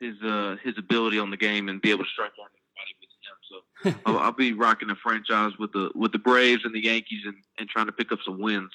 his 0.00 0.14
uh, 0.22 0.56
his 0.62 0.78
ability 0.78 1.18
on 1.18 1.30
the 1.30 1.36
game 1.36 1.68
and 1.68 1.80
be 1.80 1.90
able 1.90 2.04
to 2.04 2.10
strike 2.10 2.32
out 2.40 2.50
everybody 2.52 2.96
with 3.00 3.94
him. 3.94 3.94
So 4.04 4.10
I'll, 4.10 4.18
I'll 4.18 4.32
be 4.32 4.52
rocking 4.52 4.88
the 4.88 4.96
franchise 4.96 5.52
with 5.58 5.72
the 5.72 5.90
with 5.94 6.12
the 6.12 6.18
Braves 6.18 6.64
and 6.64 6.74
the 6.74 6.84
Yankees 6.84 7.22
and, 7.24 7.36
and 7.58 7.68
trying 7.68 7.86
to 7.86 7.92
pick 7.92 8.12
up 8.12 8.18
some 8.24 8.40
wins. 8.40 8.72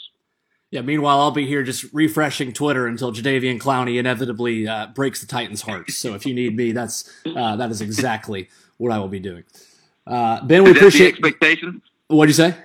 Yeah. 0.71 0.81
Meanwhile, 0.81 1.19
I'll 1.21 1.31
be 1.31 1.47
here 1.47 1.63
just 1.63 1.85
refreshing 1.93 2.51
Twitter 2.51 2.87
until 2.87 3.13
Jadeveon 3.13 3.59
Clowney 3.59 3.97
inevitably 3.97 4.67
uh, 4.67 4.87
breaks 4.87 5.21
the 5.21 5.27
Titans' 5.27 5.61
hearts. 5.61 5.97
So 5.97 6.13
if 6.13 6.25
you 6.25 6.33
need 6.33 6.55
me, 6.55 6.73
that's 6.73 7.09
uh, 7.25 7.55
that 7.55 7.71
is 7.71 7.81
exactly 7.81 8.49
what 8.77 8.91
I 8.91 8.99
will 8.99 9.07
be 9.07 9.19
doing. 9.19 9.43
Uh, 10.05 10.43
ben, 10.43 10.63
we 10.63 10.71
appreciate. 10.71 11.21
the 11.21 11.27
expectation? 11.27 11.81
What'd 12.07 12.29
you 12.29 12.33
say? 12.33 12.57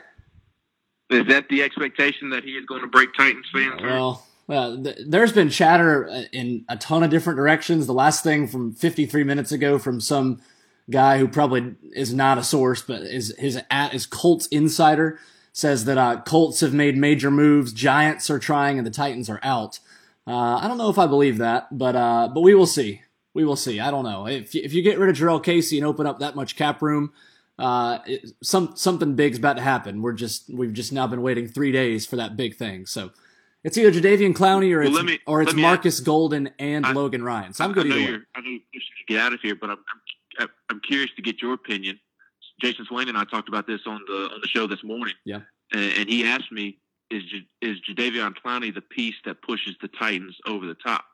Is 1.11 1.27
that 1.27 1.49
the 1.49 1.63
expectation 1.63 2.31
that 2.31 2.43
he 2.43 2.53
is 2.53 2.65
going 2.67 2.81
to 2.81 2.87
break 2.87 3.13
Titans 3.15 3.47
fans? 3.53 3.83
Well, 3.83 4.27
well, 4.53 4.83
th- 4.83 4.99
there's 5.07 5.33
been 5.33 5.49
chatter 5.49 6.11
uh, 6.11 6.25
in 6.31 6.67
a 6.69 6.77
ton 6.77 7.03
of 7.03 7.09
different 7.09 7.39
directions. 7.39 7.87
The 7.87 7.95
last 7.95 8.23
thing 8.23 8.47
from 8.47 8.75
53 8.75 9.25
minutes 9.25 9.51
ago 9.51 9.79
from 9.79 9.99
some 9.99 10.43
guy 10.91 11.17
who 11.17 11.27
probably 11.27 11.75
is 11.95 12.13
not 12.13 12.37
a 12.37 12.45
source, 12.45 12.83
but 12.83 13.01
is 13.01 13.35
his 13.39 13.59
at 13.71 13.95
is 13.95 14.05
Colts 14.05 14.47
insider 14.49 15.19
says 15.55 15.87
that 15.87 15.97
uh, 15.97 16.21
Colts 16.27 16.61
have 16.61 16.75
made 16.75 16.99
major 16.99 17.31
moves. 17.31 17.73
Giants 17.73 18.29
are 18.29 18.39
trying, 18.39 18.77
and 18.77 18.87
the 18.87 18.91
Titans 18.91 19.31
are 19.31 19.41
out. 19.43 19.79
Uh, 20.27 20.57
I 20.57 20.69
don't 20.69 20.77
know 20.77 20.91
if 20.91 20.99
I 20.99 21.07
believe 21.07 21.39
that, 21.39 21.69
but 21.79 21.97
uh, 21.97 22.29
but 22.29 22.43
we 22.43 22.55
will 22.55 22.67
see. 22.67 23.01
We 23.33 23.47
will 23.47 23.57
see. 23.57 23.81
I 23.81 23.91
don't 23.91 24.05
know 24.05 24.27
if 24.27 24.55
you, 24.55 24.61
if 24.63 24.75
you 24.75 24.83
get 24.83 24.99
rid 24.99 25.09
of 25.09 25.17
Jurrell 25.17 25.43
Casey 25.43 25.79
and 25.79 25.87
open 25.87 26.07
up 26.07 26.19
that 26.19 26.37
much 26.37 26.57
cap 26.57 26.83
room. 26.83 27.15
Uh, 27.59 28.01
it, 28.05 28.33
some 28.43 28.77
something 28.77 29.15
big's 29.15 29.39
about 29.39 29.57
to 29.57 29.63
happen. 29.63 30.03
We're 30.03 30.13
just 30.13 30.53
we've 30.53 30.75
just 30.75 30.93
now 30.93 31.07
been 31.07 31.23
waiting 31.23 31.49
three 31.49 31.73
days 31.73 32.05
for 32.05 32.17
that 32.17 32.37
big 32.37 32.57
thing. 32.57 32.85
So 32.85 33.13
it's 33.65 33.77
either 33.79 33.91
Jadeveon 33.93 34.35
Clowney 34.35 34.73
or 34.73 34.81
Well, 34.81 34.97
it's 34.97 35.05
me- 35.05 35.19
or 35.27 35.43
it's 35.43 35.55
Marcus 35.55 36.01
Golden 36.01 36.51
and 36.59 36.85
I- 36.87 36.93
Logan 36.93 37.23
Ryan. 37.23 37.53
So 37.53 37.65
I'm 37.65 37.73
good 37.73 37.87
I 37.87 37.89
know 37.91 37.95
either 37.97 38.05
way. 38.05 38.11
you're, 38.11 38.21
I 38.35 38.41
know 38.41 38.51
you're 38.51 38.61
pushing 38.73 38.95
to 39.07 39.13
get 39.15 39.21
out 39.21 39.33
of 39.33 39.41
here, 39.41 39.55
but 39.55 39.71
I'm, 39.71 39.79
I'm 40.39 40.49
I'm 40.71 40.81
curious 40.81 41.11
to 41.17 41.23
get 41.23 41.41
your 41.43 41.53
opinion. 41.55 41.99
Jason 42.61 42.85
Swain 42.87 43.09
and 43.09 43.19
I 43.19 43.25
talked 43.25 43.49
about 43.49 43.67
this 43.67 43.81
on 43.87 44.01
the 44.07 44.15
on 44.35 44.41
the 44.41 44.49
show 44.49 44.67
this 44.67 44.83
morning. 44.85 45.15
Yeah. 45.25 45.41
and, 45.73 45.93
and 45.99 46.09
he 46.09 46.25
asked 46.25 46.51
me, 46.53 46.79
"Is 47.11 47.23
J- 47.25 47.47
is 47.61 47.79
Jadeveon 47.89 48.35
Clowney 48.45 48.75
the 48.75 48.81
piece 48.81 49.15
that 49.25 49.43
pushes 49.43 49.75
the 49.83 49.89
Titans 49.89 50.37
over 50.47 50.67
the 50.67 50.75
top?" 50.75 51.05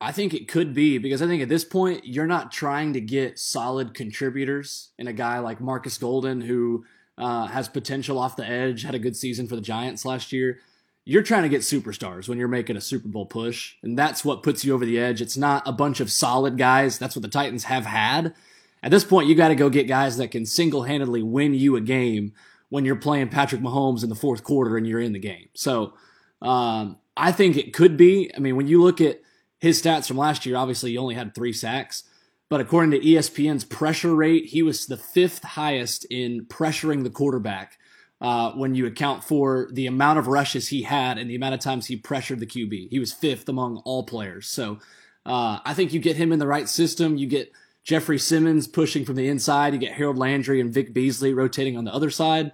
I 0.00 0.12
think 0.12 0.32
it 0.32 0.46
could 0.46 0.74
be 0.74 0.98
because 0.98 1.22
I 1.22 1.26
think 1.26 1.42
at 1.42 1.48
this 1.48 1.64
point 1.64 2.06
you're 2.06 2.26
not 2.26 2.52
trying 2.52 2.92
to 2.92 3.00
get 3.00 3.36
solid 3.38 3.94
contributors 3.94 4.90
in 4.98 5.08
a 5.08 5.12
guy 5.12 5.38
like 5.40 5.60
Marcus 5.60 5.98
Golden 5.98 6.40
who 6.40 6.84
uh, 7.16 7.46
has 7.46 7.68
potential 7.68 8.18
off 8.18 8.36
the 8.36 8.46
edge, 8.48 8.82
had 8.84 8.94
a 8.94 8.98
good 9.00 9.16
season 9.16 9.48
for 9.48 9.56
the 9.56 9.60
Giants 9.62 10.04
last 10.04 10.32
year. 10.32 10.60
You're 11.10 11.22
trying 11.22 11.44
to 11.44 11.48
get 11.48 11.62
superstars 11.62 12.28
when 12.28 12.36
you're 12.36 12.48
making 12.48 12.76
a 12.76 12.82
Super 12.82 13.08
Bowl 13.08 13.24
push, 13.24 13.76
and 13.82 13.98
that's 13.98 14.26
what 14.26 14.42
puts 14.42 14.62
you 14.62 14.74
over 14.74 14.84
the 14.84 14.98
edge. 14.98 15.22
It's 15.22 15.38
not 15.38 15.66
a 15.66 15.72
bunch 15.72 16.00
of 16.00 16.12
solid 16.12 16.58
guys. 16.58 16.98
That's 16.98 17.16
what 17.16 17.22
the 17.22 17.28
Titans 17.28 17.64
have 17.64 17.86
had. 17.86 18.34
At 18.82 18.90
this 18.90 19.04
point, 19.04 19.26
you 19.26 19.34
got 19.34 19.48
to 19.48 19.54
go 19.54 19.70
get 19.70 19.88
guys 19.88 20.18
that 20.18 20.30
can 20.30 20.44
single 20.44 20.82
handedly 20.82 21.22
win 21.22 21.54
you 21.54 21.76
a 21.76 21.80
game 21.80 22.34
when 22.68 22.84
you're 22.84 22.94
playing 22.94 23.30
Patrick 23.30 23.62
Mahomes 23.62 24.02
in 24.02 24.10
the 24.10 24.14
fourth 24.14 24.44
quarter 24.44 24.76
and 24.76 24.86
you're 24.86 25.00
in 25.00 25.14
the 25.14 25.18
game. 25.18 25.48
So 25.54 25.94
um, 26.42 26.98
I 27.16 27.32
think 27.32 27.56
it 27.56 27.72
could 27.72 27.96
be. 27.96 28.30
I 28.36 28.38
mean, 28.38 28.56
when 28.56 28.68
you 28.68 28.82
look 28.82 29.00
at 29.00 29.22
his 29.60 29.80
stats 29.80 30.08
from 30.08 30.18
last 30.18 30.44
year, 30.44 30.58
obviously 30.58 30.90
he 30.90 30.98
only 30.98 31.14
had 31.14 31.34
three 31.34 31.54
sacks. 31.54 32.04
But 32.50 32.60
according 32.60 32.90
to 32.90 33.00
ESPN's 33.00 33.64
pressure 33.64 34.14
rate, 34.14 34.44
he 34.44 34.62
was 34.62 34.84
the 34.84 34.98
fifth 34.98 35.42
highest 35.42 36.04
in 36.10 36.44
pressuring 36.44 37.02
the 37.02 37.08
quarterback 37.08 37.78
uh, 38.20 38.52
when 38.52 38.74
you 38.74 38.86
account 38.86 39.22
for 39.22 39.68
the 39.72 39.86
amount 39.86 40.18
of 40.18 40.26
rushes 40.26 40.68
he 40.68 40.82
had 40.82 41.18
and 41.18 41.30
the 41.30 41.36
amount 41.36 41.54
of 41.54 41.60
times 41.60 41.86
he 41.86 41.96
pressured 41.96 42.40
the 42.40 42.46
QB. 42.46 42.88
He 42.90 42.98
was 42.98 43.12
fifth 43.12 43.48
among 43.48 43.78
all 43.84 44.02
players. 44.02 44.48
So 44.48 44.78
uh, 45.24 45.60
I 45.64 45.74
think 45.74 45.92
you 45.92 46.00
get 46.00 46.16
him 46.16 46.32
in 46.32 46.38
the 46.38 46.46
right 46.46 46.68
system. 46.68 47.16
You 47.16 47.26
get 47.26 47.52
Jeffrey 47.84 48.18
Simmons 48.18 48.66
pushing 48.66 49.04
from 49.04 49.14
the 49.14 49.28
inside. 49.28 49.72
You 49.72 49.78
get 49.78 49.92
Harold 49.92 50.18
Landry 50.18 50.60
and 50.60 50.72
Vic 50.72 50.92
Beasley 50.92 51.32
rotating 51.32 51.76
on 51.76 51.84
the 51.84 51.94
other 51.94 52.10
side. 52.10 52.52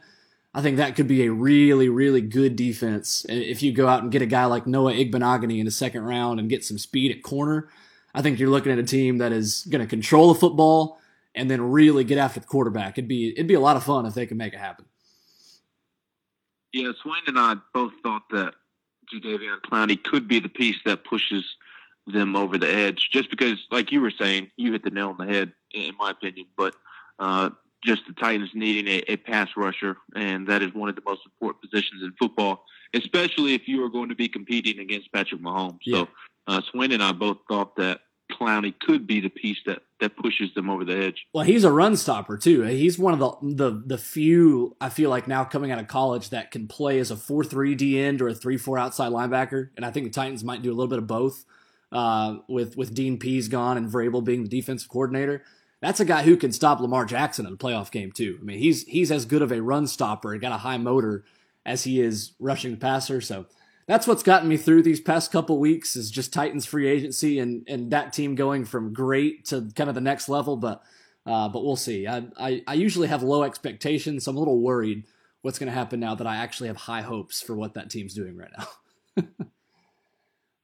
I 0.56 0.62
think 0.62 0.76
that 0.76 0.94
could 0.94 1.08
be 1.08 1.24
a 1.24 1.32
really, 1.32 1.88
really 1.88 2.20
good 2.20 2.54
defense. 2.54 3.26
If 3.28 3.62
you 3.62 3.72
go 3.72 3.88
out 3.88 4.02
and 4.02 4.12
get 4.12 4.22
a 4.22 4.26
guy 4.26 4.44
like 4.44 4.66
Noah 4.66 4.92
Igbinoghene 4.92 5.58
in 5.58 5.64
the 5.64 5.72
second 5.72 6.02
round 6.02 6.38
and 6.38 6.48
get 6.48 6.64
some 6.64 6.78
speed 6.78 7.10
at 7.10 7.24
corner, 7.24 7.68
I 8.14 8.22
think 8.22 8.38
you're 8.38 8.50
looking 8.50 8.70
at 8.70 8.78
a 8.78 8.84
team 8.84 9.18
that 9.18 9.32
is 9.32 9.66
going 9.68 9.80
to 9.80 9.88
control 9.88 10.32
the 10.32 10.38
football 10.38 11.00
and 11.34 11.50
then 11.50 11.60
really 11.60 12.04
get 12.04 12.18
after 12.18 12.38
the 12.38 12.46
quarterback. 12.46 12.96
It'd 12.96 13.08
be 13.08 13.30
it'd 13.30 13.48
be 13.48 13.54
a 13.54 13.60
lot 13.60 13.76
of 13.76 13.82
fun 13.82 14.06
if 14.06 14.14
they 14.14 14.26
can 14.26 14.36
make 14.36 14.52
it 14.52 14.60
happen. 14.60 14.84
Yeah, 16.74 16.90
Swain 17.00 17.22
and 17.28 17.38
I 17.38 17.54
both 17.72 17.92
thought 18.02 18.28
that 18.30 18.54
Jadeveon 19.12 19.60
Clowney 19.60 20.02
could 20.02 20.26
be 20.26 20.40
the 20.40 20.48
piece 20.48 20.76
that 20.84 21.04
pushes 21.04 21.44
them 22.08 22.34
over 22.34 22.58
the 22.58 22.68
edge, 22.68 23.10
just 23.12 23.30
because, 23.30 23.64
like 23.70 23.92
you 23.92 24.00
were 24.00 24.10
saying, 24.10 24.50
you 24.56 24.72
hit 24.72 24.82
the 24.82 24.90
nail 24.90 25.10
on 25.10 25.24
the 25.24 25.32
head, 25.32 25.52
in 25.72 25.94
my 25.96 26.10
opinion. 26.10 26.46
But 26.56 26.74
uh, 27.20 27.50
just 27.84 28.02
the 28.08 28.12
Titans 28.12 28.50
needing 28.54 28.88
a, 28.88 29.12
a 29.12 29.16
pass 29.16 29.50
rusher, 29.56 29.98
and 30.16 30.48
that 30.48 30.62
is 30.62 30.74
one 30.74 30.88
of 30.88 30.96
the 30.96 31.02
most 31.06 31.20
important 31.24 31.62
positions 31.62 32.02
in 32.02 32.12
football, 32.18 32.64
especially 32.92 33.54
if 33.54 33.68
you 33.68 33.84
are 33.84 33.88
going 33.88 34.08
to 34.08 34.16
be 34.16 34.26
competing 34.26 34.80
against 34.80 35.12
Patrick 35.12 35.40
Mahomes. 35.40 35.78
Yeah. 35.84 35.98
So 35.98 36.08
uh, 36.48 36.60
Swain 36.72 36.90
and 36.90 37.04
I 37.04 37.12
both 37.12 37.38
thought 37.48 37.76
that 37.76 38.00
Clowney 38.32 38.74
could 38.80 39.06
be 39.06 39.20
the 39.20 39.28
piece 39.28 39.58
that, 39.66 39.82
that 40.00 40.16
pushes 40.16 40.52
them 40.54 40.70
over 40.70 40.84
the 40.84 40.96
edge. 40.96 41.26
Well, 41.32 41.44
he's 41.44 41.64
a 41.64 41.70
run 41.70 41.96
stopper 41.96 42.38
too. 42.38 42.62
He's 42.62 42.98
one 42.98 43.12
of 43.12 43.20
the 43.20 43.54
the 43.54 43.82
the 43.86 43.98
few 43.98 44.76
I 44.80 44.88
feel 44.88 45.10
like 45.10 45.28
now 45.28 45.44
coming 45.44 45.70
out 45.70 45.78
of 45.78 45.88
college 45.88 46.30
that 46.30 46.50
can 46.50 46.66
play 46.66 46.98
as 46.98 47.10
a 47.10 47.16
four 47.16 47.44
three 47.44 47.74
D 47.74 48.00
end 48.00 48.22
or 48.22 48.28
a 48.28 48.34
three 48.34 48.56
four 48.56 48.78
outside 48.78 49.12
linebacker, 49.12 49.70
and 49.76 49.84
I 49.84 49.90
think 49.90 50.06
the 50.06 50.12
Titans 50.12 50.42
might 50.42 50.62
do 50.62 50.70
a 50.70 50.74
little 50.74 50.88
bit 50.88 50.98
of 50.98 51.06
both. 51.06 51.44
Uh, 51.92 52.38
with 52.48 52.76
with 52.76 52.92
Dean 52.92 53.18
Pees 53.18 53.46
gone 53.46 53.76
and 53.76 53.88
Vrabel 53.88 54.24
being 54.24 54.42
the 54.42 54.48
defensive 54.48 54.88
coordinator, 54.88 55.44
that's 55.80 56.00
a 56.00 56.04
guy 56.04 56.24
who 56.24 56.36
can 56.36 56.50
stop 56.50 56.80
Lamar 56.80 57.04
Jackson 57.04 57.46
in 57.46 57.52
a 57.52 57.56
playoff 57.56 57.92
game 57.92 58.10
too. 58.10 58.36
I 58.40 58.44
mean, 58.44 58.58
he's 58.58 58.82
he's 58.84 59.12
as 59.12 59.26
good 59.26 59.42
of 59.42 59.52
a 59.52 59.62
run 59.62 59.86
stopper 59.86 60.32
and 60.32 60.40
got 60.40 60.50
a 60.50 60.56
high 60.56 60.78
motor 60.78 61.24
as 61.64 61.84
he 61.84 62.00
is 62.00 62.32
rushing 62.40 62.72
the 62.72 62.78
passer. 62.78 63.20
So 63.20 63.46
that's 63.86 64.06
what's 64.06 64.22
gotten 64.22 64.48
me 64.48 64.56
through 64.56 64.82
these 64.82 65.00
past 65.00 65.30
couple 65.30 65.58
weeks 65.58 65.96
is 65.96 66.10
just 66.10 66.32
Titans 66.32 66.66
free 66.66 66.88
agency 66.88 67.38
and 67.38 67.64
and 67.68 67.90
that 67.90 68.12
team 68.12 68.34
going 68.34 68.64
from 68.64 68.92
great 68.92 69.44
to 69.46 69.68
kind 69.74 69.88
of 69.88 69.94
the 69.94 70.00
next 70.00 70.28
level. 70.28 70.56
But 70.56 70.82
uh, 71.26 71.48
but 71.48 71.64
we'll 71.64 71.76
see. 71.76 72.06
I, 72.06 72.26
I 72.38 72.62
I 72.66 72.74
usually 72.74 73.08
have 73.08 73.22
low 73.22 73.42
expectations, 73.42 74.24
so 74.24 74.30
I'm 74.30 74.36
a 74.36 74.40
little 74.40 74.60
worried 74.60 75.04
what's 75.42 75.58
going 75.58 75.68
to 75.68 75.74
happen 75.74 76.00
now 76.00 76.14
that 76.14 76.26
I 76.26 76.36
actually 76.36 76.68
have 76.68 76.76
high 76.78 77.02
hopes 77.02 77.42
for 77.42 77.54
what 77.54 77.74
that 77.74 77.90
team's 77.90 78.14
doing 78.14 78.34
right 78.34 78.50
now. 78.56 79.24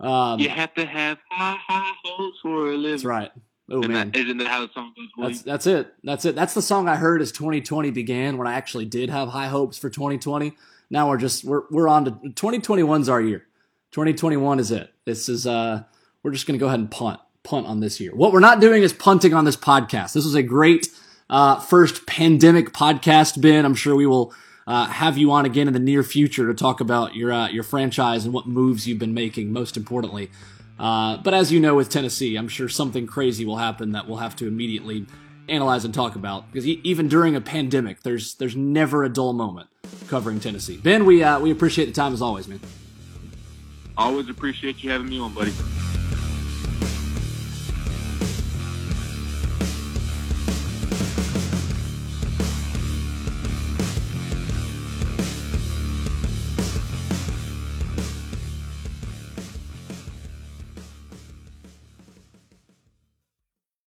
um, 0.33 0.41
You 0.41 0.49
have 0.49 0.73
to 0.75 0.87
have 0.87 1.19
high, 1.31 1.59
high 1.69 1.93
hopes 2.03 2.39
for 2.41 2.71
a 2.71 2.77
living. 2.77 2.91
that's 2.91 3.05
right. 3.05 3.31
Oh 3.71 3.83
man. 3.83 4.11
that, 4.11 4.19
isn't 4.19 4.39
that 4.39 4.49
how 4.49 4.67
the 4.67 4.73
song 4.73 4.95
goes? 4.97 5.27
That's 5.27 5.43
that's 5.43 5.67
it. 5.67 5.95
That's 6.03 6.25
it. 6.25 6.35
That's 6.35 6.55
the 6.55 6.63
song 6.63 6.89
I 6.89 6.97
heard 6.97 7.21
as 7.21 7.31
2020 7.31 7.91
began 7.91 8.39
when 8.39 8.49
I 8.49 8.55
actually 8.55 8.87
did 8.87 9.11
have 9.11 9.29
high 9.29 9.49
hopes 9.49 9.77
for 9.77 9.91
2020. 9.91 10.57
Now 10.91 11.09
we're 11.09 11.19
just 11.19 11.45
we're 11.45 11.63
we're 11.71 11.89
on 11.89 12.05
to 12.05 12.11
2021's 12.11 13.09
our 13.09 13.21
year. 13.21 13.47
2021 13.93 14.59
is 14.59 14.71
it. 14.71 14.93
This 15.05 15.29
is 15.29 15.47
uh 15.47 15.85
we're 16.23 16.33
just 16.33 16.47
to 16.59 16.61
go 16.61 16.67
ahead 16.67 16.81
and 16.81 16.91
punt 16.91 17.21
punt 17.43 17.67
on 17.67 17.81
this 17.81 18.01
year. 18.01 18.15
What 18.15 18.33
we're 18.33 18.41
not 18.41 18.61
doing 18.61 18.83
is 18.83 18.93
punting 18.93 19.33
on 19.33 19.45
this 19.45 19.57
podcast. 19.57 20.13
This 20.13 20.25
was 20.25 20.35
a 20.35 20.43
great 20.43 20.89
uh 21.29 21.61
first 21.61 22.07
pandemic 22.07 22.73
podcast 22.73 23.41
Ben. 23.41 23.65
I'm 23.65 23.75
sure 23.75 23.95
we 23.95 24.07
will 24.07 24.35
uh, 24.67 24.87
have 24.87 25.19
you 25.19 25.33
on 25.33 25.47
again 25.47 25.67
in 25.67 25.73
the 25.73 25.81
near 25.81 26.05
future 26.05 26.47
to 26.47 26.55
talk 26.55 26.81
about 26.81 27.17
your 27.17 27.33
uh, 27.33 27.49
your 27.49 27.65
franchise 27.65 28.25
and 28.25 28.33
what 28.33 28.47
moves 28.47 28.87
you've 28.87 29.01
been 29.01 29.15
making 29.15 29.53
most 29.53 29.77
importantly. 29.77 30.31
Uh, 30.79 31.17
but 31.19 31.35
as 31.35 31.51
you 31.53 31.59
know, 31.61 31.75
with 31.75 31.91
Tennessee, 31.91 32.37
I'm 32.37 32.47
sure 32.49 32.69
something 32.69 33.07
crazy 33.07 33.45
will 33.45 33.57
happen 33.57 33.93
that 33.93 34.07
we'll 34.07 34.19
have 34.19 34.37
to 34.37 34.47
immediately 34.47 35.07
analyze 35.51 35.85
and 35.85 35.93
talk 35.93 36.17
about. 36.17 36.51
Because 36.51 36.67
even 36.67 37.09
during 37.09 37.37
a 37.37 37.41
pandemic, 37.41 38.03
there's 38.03 38.35
there's 38.35 38.57
never 38.57 39.05
a 39.05 39.09
dull 39.09 39.33
moment 39.33 39.69
covering 40.09 40.41
Tennessee. 40.41 40.77
Ben, 40.77 41.05
we 41.05 41.23
uh, 41.23 41.41
we 41.41 41.51
appreciate 41.51 41.87
the 41.87 41.93
time 41.93 42.13
as 42.13 42.23
always, 42.23 42.49
man. 42.49 42.61
Always 43.97 44.29
appreciate 44.29 44.83
you 44.83 44.91
having 44.91 45.09
me 45.09 45.19
on, 45.19 45.35
buddy. 45.35 45.53